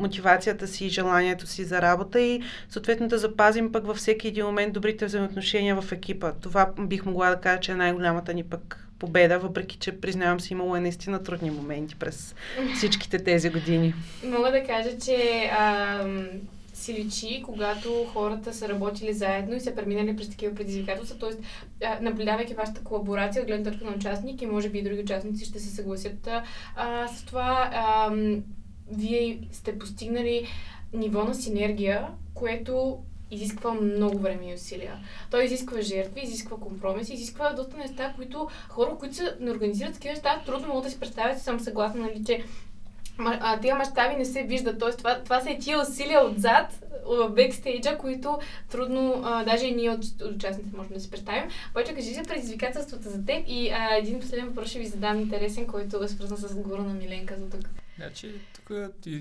[0.00, 4.46] мотивацията си и желанието си за работа и съответно да запазим пък във всеки един
[4.46, 6.32] момент добрите взаимоотношения в екипа.
[6.32, 10.52] Това бих могла да кажа, че е най-голямата ни пък победа, въпреки че признавам си
[10.52, 12.34] имало е наистина трудни моменти през
[12.74, 13.94] всичките тези години.
[14.24, 16.26] Мога да кажа, че ам
[16.84, 21.18] си личи, когато хората са работили заедно и са преминали през такива предизвикателства.
[21.18, 21.38] Тоест,
[22.00, 25.58] наблюдавайки вашата колаборация от гледна точка на участник и може би и други участници ще
[25.60, 26.28] се съгласят
[26.76, 28.12] а, с това, а,
[28.90, 30.46] вие сте постигнали
[30.92, 32.98] ниво на синергия, което
[33.30, 34.98] изисква много време и усилия.
[35.30, 40.14] Той изисква жертви, изисква компромиси, изисква доста неща, които хора, които се не организират такива
[40.14, 42.44] неща, трудно могат да си представят, съм съгласна, нали, че
[43.18, 44.78] а, тия мащаби не се виждат.
[44.78, 48.38] Тоест, това, това са и тия усилия отзад, в бекстейджа, които
[48.70, 51.50] трудно, а, даже и ние от, от участниците можем да си представим.
[51.70, 55.66] Обаче, кажи за предизвикателствата за теб и а, един последен въпрос ще ви задам интересен,
[55.66, 57.60] който е свързан с говора на Миленка за тук.
[57.96, 58.70] Значи, тук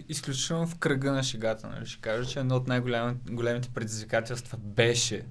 [0.10, 5.26] изключително в кръга на шегата, нали, ще кажа, че едно от най-големите предизвикателства беше,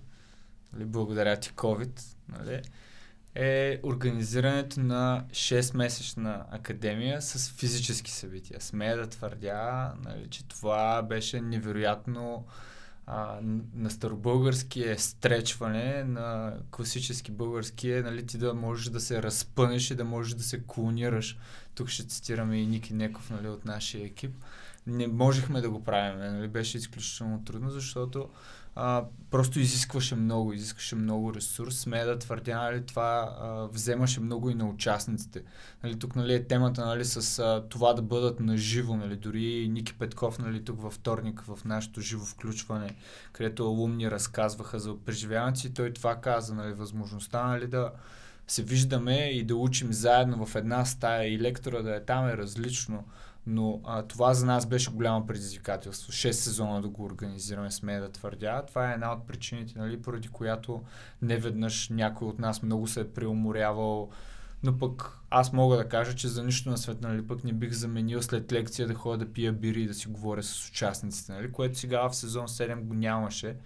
[0.73, 2.61] нали, благодаря ти COVID, нали,
[3.35, 8.61] е организирането на 6-месечна академия с физически събития.
[8.61, 12.47] Смея да твърдя, нали, че това беше невероятно
[13.07, 13.39] а,
[13.75, 19.91] на старобългарски е стречване, на класически български е нали, ти да можеш да се разпънеш
[19.91, 21.39] и да можеш да се клонираш.
[21.75, 24.35] Тук ще цитираме и Ники Неков нали, от нашия екип.
[24.87, 28.29] Не можехме да го правим, нали, беше изключително трудно, защото
[28.75, 31.79] а, просто изискваше много, изискваше много ресурс.
[31.79, 35.43] Смея да твърдя, нали, това а, вземаше много и на участниците.
[35.83, 38.97] Нали, тук нали, е темата нали, с а, това да бъдат наживо.
[38.97, 42.95] Нали, дори Ники Петков нали, тук във вторник в нашето живо включване,
[43.33, 47.93] където алумни разказваха за преживяването той това каза, нали, възможността нали, да
[48.47, 52.37] се виждаме и да учим заедно в една стая и лектора да е там е
[52.37, 53.05] различно
[53.47, 56.13] но а, това за нас беше голямо предизвикателство.
[56.13, 58.63] 6 сезона да го организираме, сме да твърдя.
[58.67, 60.83] Това е една от причините, нали, поради която
[61.23, 64.11] не веднъж някой от нас много се е преуморявал.
[64.63, 67.73] Но пък аз мога да кажа, че за нищо на света, нали, пък не бих
[67.73, 71.53] заменил след лекция да ходя да пия бири и да си говоря с участниците, нали,
[71.53, 73.57] което сега в сезон 7 го нямаше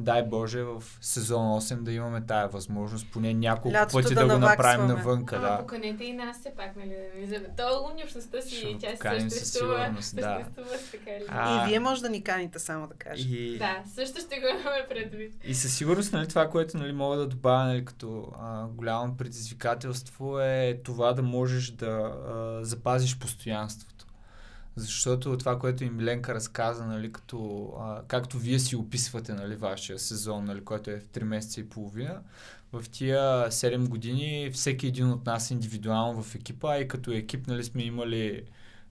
[0.00, 4.34] дай Боже в сезон 8 да имаме тая възможност, поне няколко Лятото пъти да да,
[4.34, 5.36] го направим навънка.
[5.36, 5.58] Ама Да.
[5.58, 7.48] поканете и нас все пак, нали, да ни вземе.
[7.56, 9.84] То е общността си, Ще тя си съществува.
[9.84, 10.44] сигурност, да.
[10.92, 13.28] Така или А, И вие може да ни каните, само да кажа.
[13.28, 15.34] И, Да, също ще го имаме предвид.
[15.44, 20.40] и със сигурност нали, това, което нали, мога да добавя нали, като а, голямо предизвикателство
[20.40, 23.99] е това да можеш да а, запазиш постоянството.
[24.80, 29.98] Защото това, което и Миленка разказа, нали, като, а, както вие си описвате нали, вашия
[29.98, 32.20] сезон, нали, който е в 3 месеца и половина,
[32.72, 37.64] в тия 7 години всеки един от нас индивидуално в екипа, и като екип нали,
[37.64, 38.42] сме имали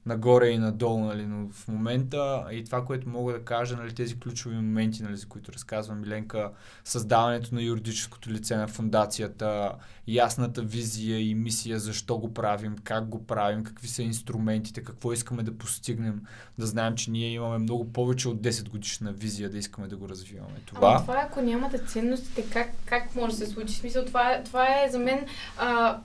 [0.05, 4.19] нагоре и надолу, нали, но в момента и това, което мога да кажа, нали, тези
[4.19, 6.51] ключови моменти, нали, за които разказва Миленка,
[6.83, 9.71] създаването на юридическото лице на фундацията,
[10.07, 15.43] ясната визия и мисия, защо го правим, как го правим, какви са инструментите, какво искаме
[15.43, 16.21] да постигнем,
[16.57, 20.09] да знаем, че ние имаме много повече от 10 годишна визия, да искаме да го
[20.09, 20.59] развиваме.
[20.65, 23.73] Това, Ама това, ако нямате ценностите, как, как може да се случи?
[23.73, 25.25] Смисъл, това, това е за мен
[25.57, 25.99] а,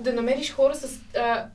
[0.00, 1.46] да намериш хора с а,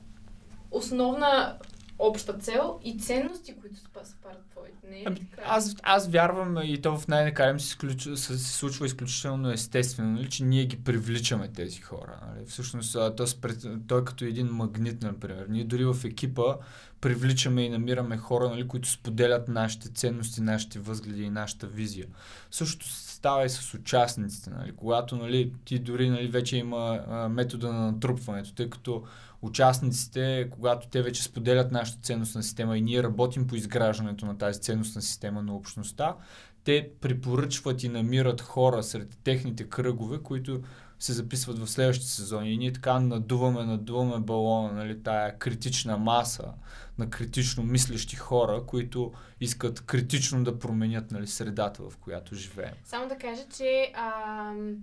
[0.70, 1.56] основна
[1.98, 4.86] обща цел и ценности, които спа- съвпадат твоите.
[4.90, 5.42] Не е Ами, така?
[5.46, 10.44] аз, аз вярвам и то в най-накрая се, изключ- се, случва изключително естествено, нали, че
[10.44, 12.20] ние ги привличаме тези хора.
[12.26, 12.46] Нали.
[12.46, 15.46] Всъщност то спред, той е като един магнит, например.
[15.48, 16.56] Ние дори в екипа
[17.00, 22.06] привличаме и намираме хора, нали, които споделят нашите ценности, нашите възгледи и нашата визия.
[22.50, 24.50] Същото става и с участниците.
[24.50, 24.72] Нали.
[24.76, 29.04] Когато нали, ти дори нали, вече има а, метода на натрупването, тъй като
[29.42, 34.60] участниците, когато те вече споделят нашата ценностна система и ние работим по изграждането на тази
[34.60, 36.16] ценностна система на общността,
[36.64, 40.60] те препоръчват и намират хора сред техните кръгове, които
[40.98, 42.52] се записват в следващите сезони.
[42.52, 46.52] И ние така надуваме, надуваме балона, нали, тая критична маса
[46.98, 52.74] на критично мислещи хора, които искат критично да променят нали, средата, в която живеем.
[52.84, 54.76] Само да кажа, че ам,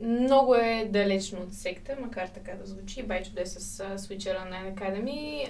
[0.00, 3.02] много е далечно от секта, макар така да звучи.
[3.02, 5.48] Байчо да е с а, свичера на Academy.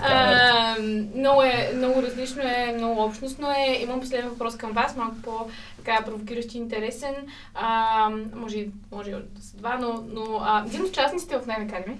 [1.14, 3.78] Много, е, много различно е, много общностно е.
[3.82, 7.14] Имам последен въпрос към вас, малко по така провокиращ и интересен.
[7.54, 11.96] А, може, може да са два, но, но а, един от участниците в Nine Academy,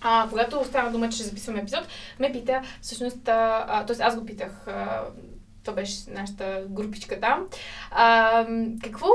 [0.00, 3.96] а, когато стана дума, че ще записваме епизод, ме пита, всъщност, а, т.е.
[4.00, 5.02] аз го питах, а,
[5.64, 7.46] това беше нашата групичка там.
[7.90, 8.46] А,
[8.82, 9.06] какво,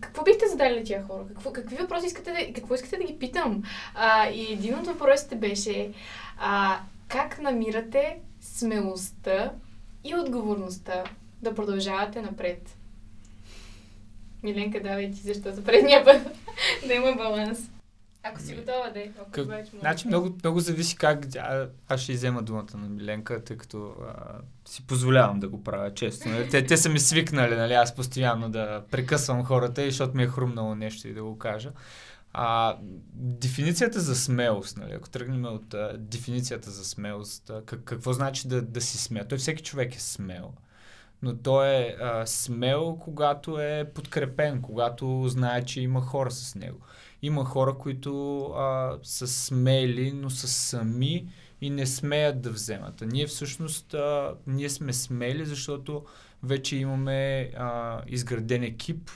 [0.00, 1.24] какво бихте задали на тия хора?
[1.28, 3.62] Какво, какви въпроси искате да, какво искате да ги питам?
[3.94, 5.92] А, и един от въпросите беше
[6.38, 6.78] а,
[7.08, 9.52] как намирате смелостта
[10.04, 11.04] и отговорността
[11.42, 12.76] да продължавате напред?
[14.42, 16.20] Миленка, давай ти, защото предния път
[16.86, 17.70] да има баланс.
[18.30, 19.10] Ако си готова, да е.
[19.30, 19.78] Как-.
[19.80, 21.26] Значи много, много зависи как...
[21.36, 24.14] А, аз ще изема думата на Миленка, тъй като а,
[24.68, 26.28] си позволявам да го правя често.
[26.28, 26.48] Нали?
[26.50, 27.72] Те, те са ми свикнали, нали?
[27.72, 31.72] аз постоянно да прекъсвам хората, защото ми е хрумнало нещо и да го кажа.
[32.32, 32.76] А,
[33.14, 34.92] дефиницията за смелост, нали?
[34.92, 39.24] ако тръгнем от а, дефиницията за смелост, а, как, какво значи да, да си смел?
[39.28, 40.52] Той всеки човек е смел.
[41.22, 46.78] Но той е а, смел, когато е подкрепен, когато знае, че има хора с него.
[47.22, 51.26] Има хора, които а, са смели, но са сами
[51.60, 53.02] и не смеят да вземат.
[53.02, 56.04] А ние всъщност а, ние сме смели, защото
[56.42, 59.10] вече имаме а, изграден екип,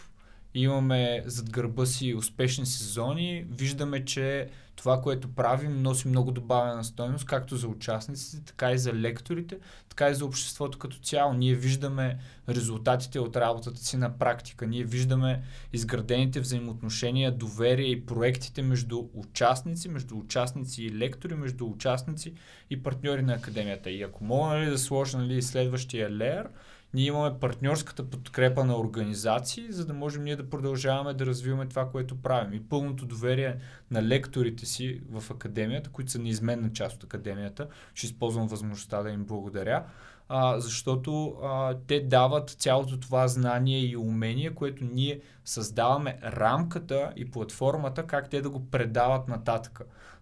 [0.54, 4.48] имаме зад гърба си успешни сезони, виждаме, че
[4.80, 9.58] това, което правим, носи много добавена стойност, както за участниците, така и за лекторите,
[9.88, 11.32] така и за обществото като цяло.
[11.32, 12.18] Ние виждаме
[12.48, 14.66] резултатите от работата си на практика.
[14.66, 22.34] Ние виждаме изградените взаимоотношения, доверие и проектите между участници, между участници и лектори, между участници
[22.70, 23.90] и партньори на академията.
[23.90, 26.48] И ако мога нали, да сложа нали, следващия леер,
[26.94, 31.90] ние имаме партньорската подкрепа на организации, за да можем ние да продължаваме да развиваме това,
[31.90, 32.52] което правим.
[32.52, 33.56] И пълното доверие
[33.90, 37.68] на лекторите си в академията, които са неизменна част от академията.
[37.94, 39.84] Ще използвам възможността да им благодаря.
[40.28, 47.30] А, защото а, те дават цялото това знание и умение, което ние създаваме рамката и
[47.30, 49.80] платформата, как те да го предават нататък.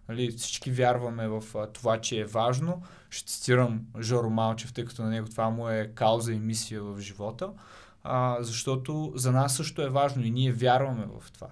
[0.09, 2.81] Нали, всички вярваме в а, това, че е важно.
[3.09, 6.99] Ще цитирам Жоро Малчев, тъй като на него това му е кауза и мисия в
[6.99, 7.49] живота,
[8.03, 11.47] а, защото за нас също е важно и ние вярваме в това.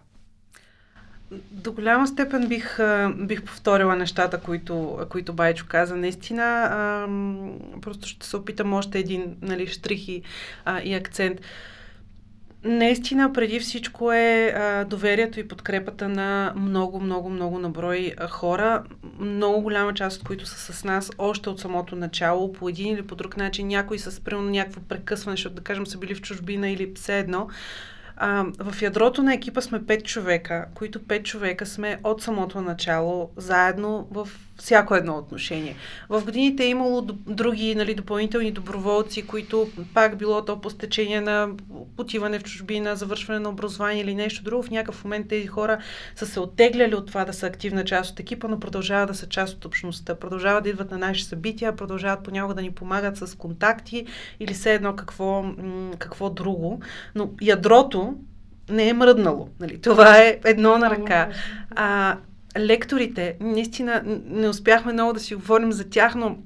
[1.51, 2.79] До голяма степен бих,
[3.15, 5.95] бих повторила нещата, които, които Байчо каза.
[5.95, 7.07] Наистина, а,
[7.81, 10.21] просто ще се опитам още един нали, штрих и,
[10.65, 11.41] а, и акцент.
[12.63, 18.83] Наистина, преди всичко е а, доверието и подкрепата на много, много, много наброй а, хора.
[19.19, 23.07] Много голяма част от които са с нас още от самото начало, по един или
[23.07, 23.67] по друг начин.
[23.67, 27.47] Някои са примерно някакво прекъсване, защото да кажем са били в чужбина или все едно.
[28.15, 33.29] А, в ядрото на екипа сме пет човека, които пет човека сме от самото начало,
[33.37, 35.75] заедно в всяко едно отношение.
[36.09, 41.49] В годините е имало други нали, допълнителни доброволци, които пак било то по стечение на
[41.97, 44.63] отиване в чужбина, завършване на образование или нещо друго.
[44.63, 45.77] В някакъв момент тези хора
[46.15, 49.29] са се оттегляли от това да са активна част от екипа, но продължават да са
[49.29, 50.15] част от общността.
[50.15, 54.05] Продължават да идват на наши събития, продължават понякога да ни помагат с контакти
[54.39, 55.45] или все едно какво,
[55.99, 56.79] какво друго.
[57.15, 58.15] Но ядрото
[58.69, 59.49] не е мръднало.
[59.59, 59.81] Нали?
[59.81, 61.29] Това е едно на ръка.
[61.69, 62.17] А,
[62.59, 66.37] лекторите, наистина не успяхме много да си говорим за тях, но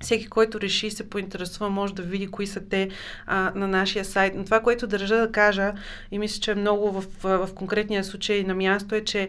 [0.00, 2.88] всеки, който реши се поинтересува, може да види кои са те
[3.26, 4.34] а, на нашия сайт.
[4.36, 5.72] Но това, което държа да кажа
[6.10, 9.28] и мисля, че е много в, в конкретния случай на място е, че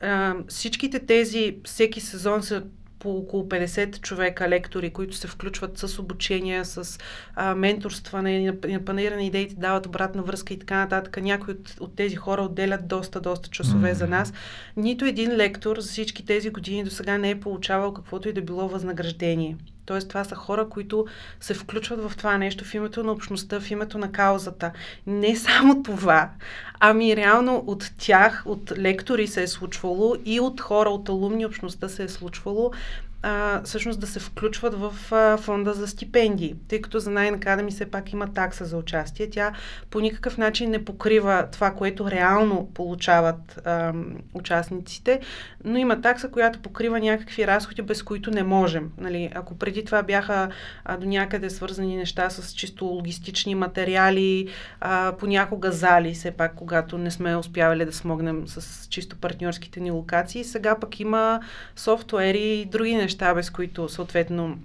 [0.00, 2.62] а, всичките тези, всеки сезон са
[2.98, 6.98] по около 50 човека лектори, които се включват с обучение, с
[7.34, 8.54] а, менторстване,
[8.86, 11.16] паниране идеите, дават обратна връзка и така нататък.
[11.22, 13.98] Някои от, от тези хора отделят доста, доста часове mm-hmm.
[13.98, 14.32] за нас.
[14.76, 18.42] Нито един лектор за всички тези години до сега не е получавал каквото и да
[18.42, 19.56] било възнаграждение.
[19.86, 21.06] Тоест, това са хора, които
[21.40, 24.72] се включват в това нещо в името на общността, в името на каузата.
[25.06, 26.30] Не само това,
[26.80, 31.88] ами реално от тях, от лектори се е случвало и от хора от алумни общността
[31.88, 32.72] се е случвало
[33.22, 37.70] а, всъщност да се включват в а, фонда за стипендии, тъй като за най Academy
[37.70, 39.30] все пак има такса за участие.
[39.30, 39.52] Тя
[39.90, 43.92] по никакъв начин не покрива това, което реално получават а,
[44.34, 45.20] участниците,
[45.64, 48.90] но има такса, която покрива някакви разходи, без които не можем.
[48.98, 50.48] Нали, ако преди това бяха
[50.84, 54.48] а, до някъде свързани неща с чисто логистични материали,
[54.80, 59.90] а, понякога зали, все пак, когато не сме успявали да смогнем с чисто партньорските ни
[59.90, 61.40] локации, сега пък има
[61.76, 64.58] софтуери и други неща неща, без които съответно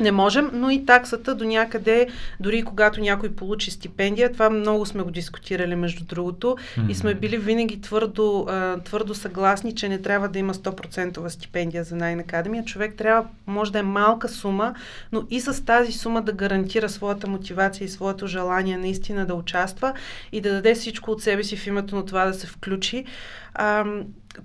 [0.00, 2.08] не можем, но и таксата до някъде,
[2.40, 6.90] дори когато някой получи стипендия, това много сме го дискутирали между другото mm-hmm.
[6.90, 8.46] и сме били винаги твърдо,
[8.84, 12.64] твърдо съгласни, че не трябва да има 100% стипендия за най Academy.
[12.64, 14.74] Човек трябва, може да е малка сума,
[15.12, 19.92] но и с тази сума да гарантира своята мотивация и своето желание наистина да участва
[20.32, 23.04] и да даде всичко от себе си в името на това да се включи.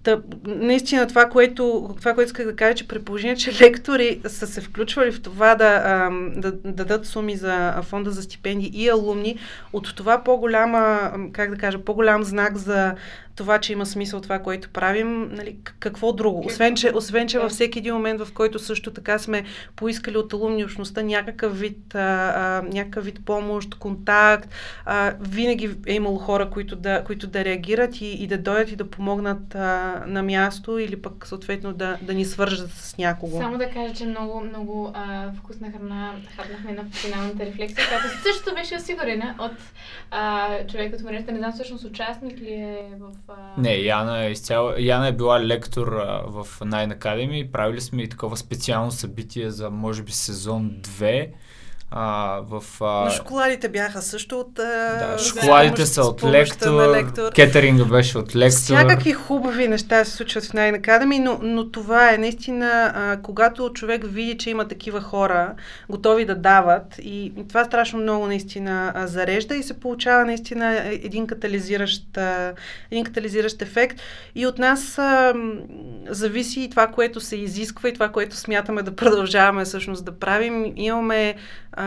[0.03, 4.47] Та, наистина това което, това, което исках да кажа, че при положение, че лектори са
[4.47, 9.37] се включвали в това да, да, да дадат суми за фонда за стипендии и алумни,
[9.73, 12.95] от това по-голяма, как да кажа, по-голям знак за
[13.35, 16.43] това, че има смисъл това, което правим, нали, какво друго?
[16.45, 19.43] Освен че, освен, че във всеки един момент, в който също така сме
[19.75, 24.49] поискали от алумни общността някакъв вид, а, а, някакъв вид помощ, контакт,
[24.85, 28.75] а, винаги е имало хора, които да, които да реагират и, и да дойдат и
[28.75, 33.37] да помогнат а, на място или пък съответно да, да ни свържат с някого.
[33.37, 38.55] Само да кажа, че много, много а, вкусна храна хапнахме на финалната рефлексия, която също
[38.55, 39.51] беше осигурена от
[40.11, 41.31] а, човек от мрежата.
[41.31, 43.11] Не знам всъщност участник ли е в
[43.57, 44.73] не, Яна е изцяло.
[44.77, 47.51] Яна е била лектор а, в Nine Academy.
[47.51, 51.29] Правили сме и такова специално събитие за, може би, сезон 2
[51.95, 53.05] А, в, а...
[53.05, 54.53] Но шоколадите бяха също от...
[54.53, 58.57] Да, шоколадите са от лектор, лектор, кетеринга беше от лектор.
[58.57, 63.69] Всякакви хубави неща се случват в Nine Academy, но, но това е наистина, а, когато
[63.73, 65.53] човек види, че има такива хора,
[65.89, 71.27] готови да дават и, това страшно много наистина а, зарежда и се получава наистина един
[71.27, 72.53] катализиращ, а,
[72.91, 73.99] един катализиращ ефект
[74.35, 75.33] и от нас а,
[76.09, 80.73] зависи и това, което се изисква и това, което смятаме да продължаваме всъщност да правим.
[80.75, 81.35] Имаме
[81.71, 81.82] а,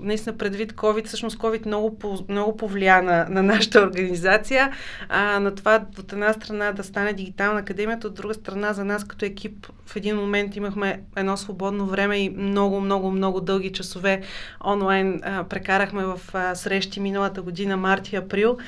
[0.00, 4.72] наистина предвид COVID, всъщност COVID много, много повлия на, на нашата организация,
[5.08, 9.04] а, на това от една страна да стане дигитална академията, от друга страна за нас
[9.04, 14.22] като екип в един момент имахме едно свободно време и много, много, много дълги часове
[14.64, 18.58] онлайн а, прекарахме в а, срещи миналата година, март и април.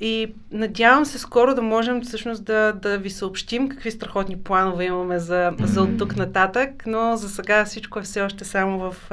[0.00, 5.18] И надявам се скоро да можем всъщност да, да ви съобщим какви страхотни планове имаме
[5.18, 9.10] за, за от тук нататък, но за сега всичко е все още само в,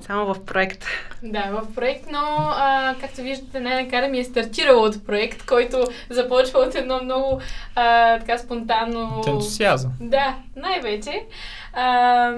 [0.00, 0.84] само в проект.
[1.22, 6.58] Да, в проект, но а, както виждате, най-накрая ми е стартирало от проект, който започва
[6.58, 7.40] от едно много
[7.74, 9.22] а, така спонтанно...
[9.26, 9.92] Ентусиазъм.
[10.00, 11.26] Да, най-вече.
[11.72, 12.30] А,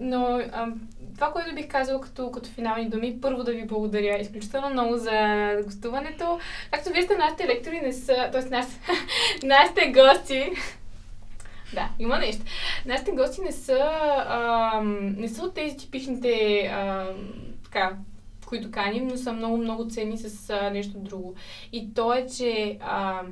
[0.00, 0.66] но а,
[1.14, 5.48] това, което бих казала като, като финални думи, първо да ви благодаря изключително много за
[5.64, 6.38] гостуването.
[6.70, 8.50] Както виждате, нашите лектори не са, т.е.
[8.50, 8.80] Нас,
[9.42, 10.50] нашите гости
[11.74, 12.44] да, има нещо.
[12.86, 13.78] Нашите гости не са,
[14.28, 14.80] а,
[15.16, 17.14] не са от тези типичните, а,
[17.64, 17.96] така,
[18.46, 21.34] които каним, но са много, много ценни с а, нещо друго.
[21.72, 23.22] И то е, че а,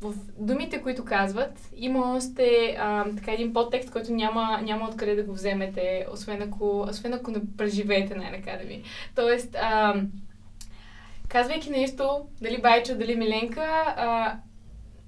[0.00, 5.22] в думите, които казват, има още а, така един подтекст, който няма, няма откъде да
[5.22, 8.82] го вземете, освен ако, освен ако не преживеете най-накрая ви.
[9.14, 10.02] Тоест, а,
[11.28, 14.36] казвайки нещо, дали Байчо, дали Миленка, а,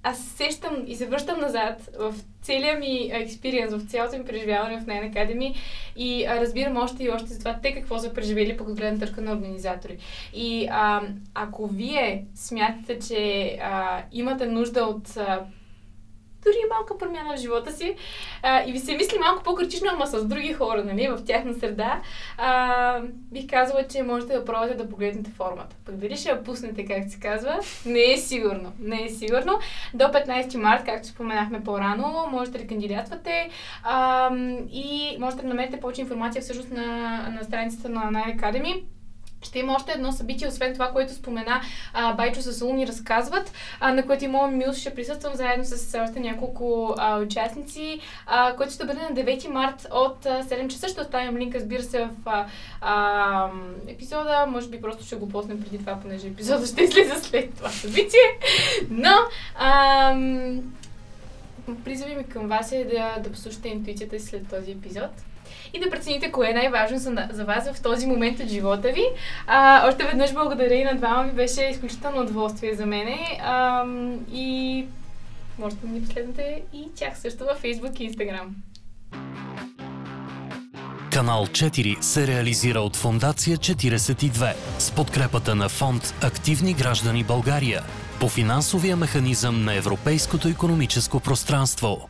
[0.02, 4.86] аз сещам и се връщам назад в целия ми експириенс, в цялото ми преживяване в
[4.86, 5.54] Nine Academy
[5.96, 9.20] и а, разбирам още и още за това те какво са преживели по гледна точка
[9.20, 9.98] на организатори.
[10.34, 11.02] И а,
[11.34, 15.44] ако вие смятате, че а, имате нужда от а,
[16.44, 17.96] дори малка промяна в живота си
[18.42, 22.00] а, и ви се мисли малко по-критично, ама с други хора, нали, в тяхна среда,
[22.38, 23.00] а,
[23.32, 25.76] бих казала, че можете да пробвате да погледнете формата.
[25.86, 28.72] Пък дали ще я пуснете, как се казва, не е сигурно.
[28.78, 29.58] Не е сигурно.
[29.94, 33.50] До 15 март, както споменахме по-рано, можете да кандидатвате
[33.84, 34.30] а,
[34.72, 36.82] и можете да намерите повече информация всъщност на,
[37.30, 38.82] на страницата на Nine Academy.
[39.42, 41.60] Ще има още едно събитие, освен това, което спомена
[41.92, 45.98] а, Байчо с Луни разказват, а, на което и моят Милс ще присъствам заедно с
[45.98, 50.88] още няколко а, участници, а, което ще бъде на 9 март от а, 7 часа.
[50.88, 52.46] Ще оставим линк, разбира се, в а,
[52.80, 53.50] а,
[53.88, 54.46] епизода.
[54.48, 58.20] Може би просто ще го поснем преди това, понеже епизода ще излезе след това събитие.
[58.90, 59.14] Но,
[59.58, 60.14] а,
[61.84, 65.10] призови ми към вас е да, да послушате интуицията си след този епизод
[65.74, 69.04] и да прецените кое е най-важно за, за вас в този момент от живота ви.
[69.46, 73.40] А, още веднъж благодаря и на двама ви, беше изключително удоволствие за мене.
[73.42, 73.84] А,
[74.32, 74.86] и
[75.58, 78.46] можете да ни последвате и тях също във Facebook и Instagram.
[81.12, 87.82] Канал 4 се реализира от Фондация 42 с подкрепата на фонд Активни граждани България
[88.20, 92.08] по финансовия механизъм на Европейското економическо пространство.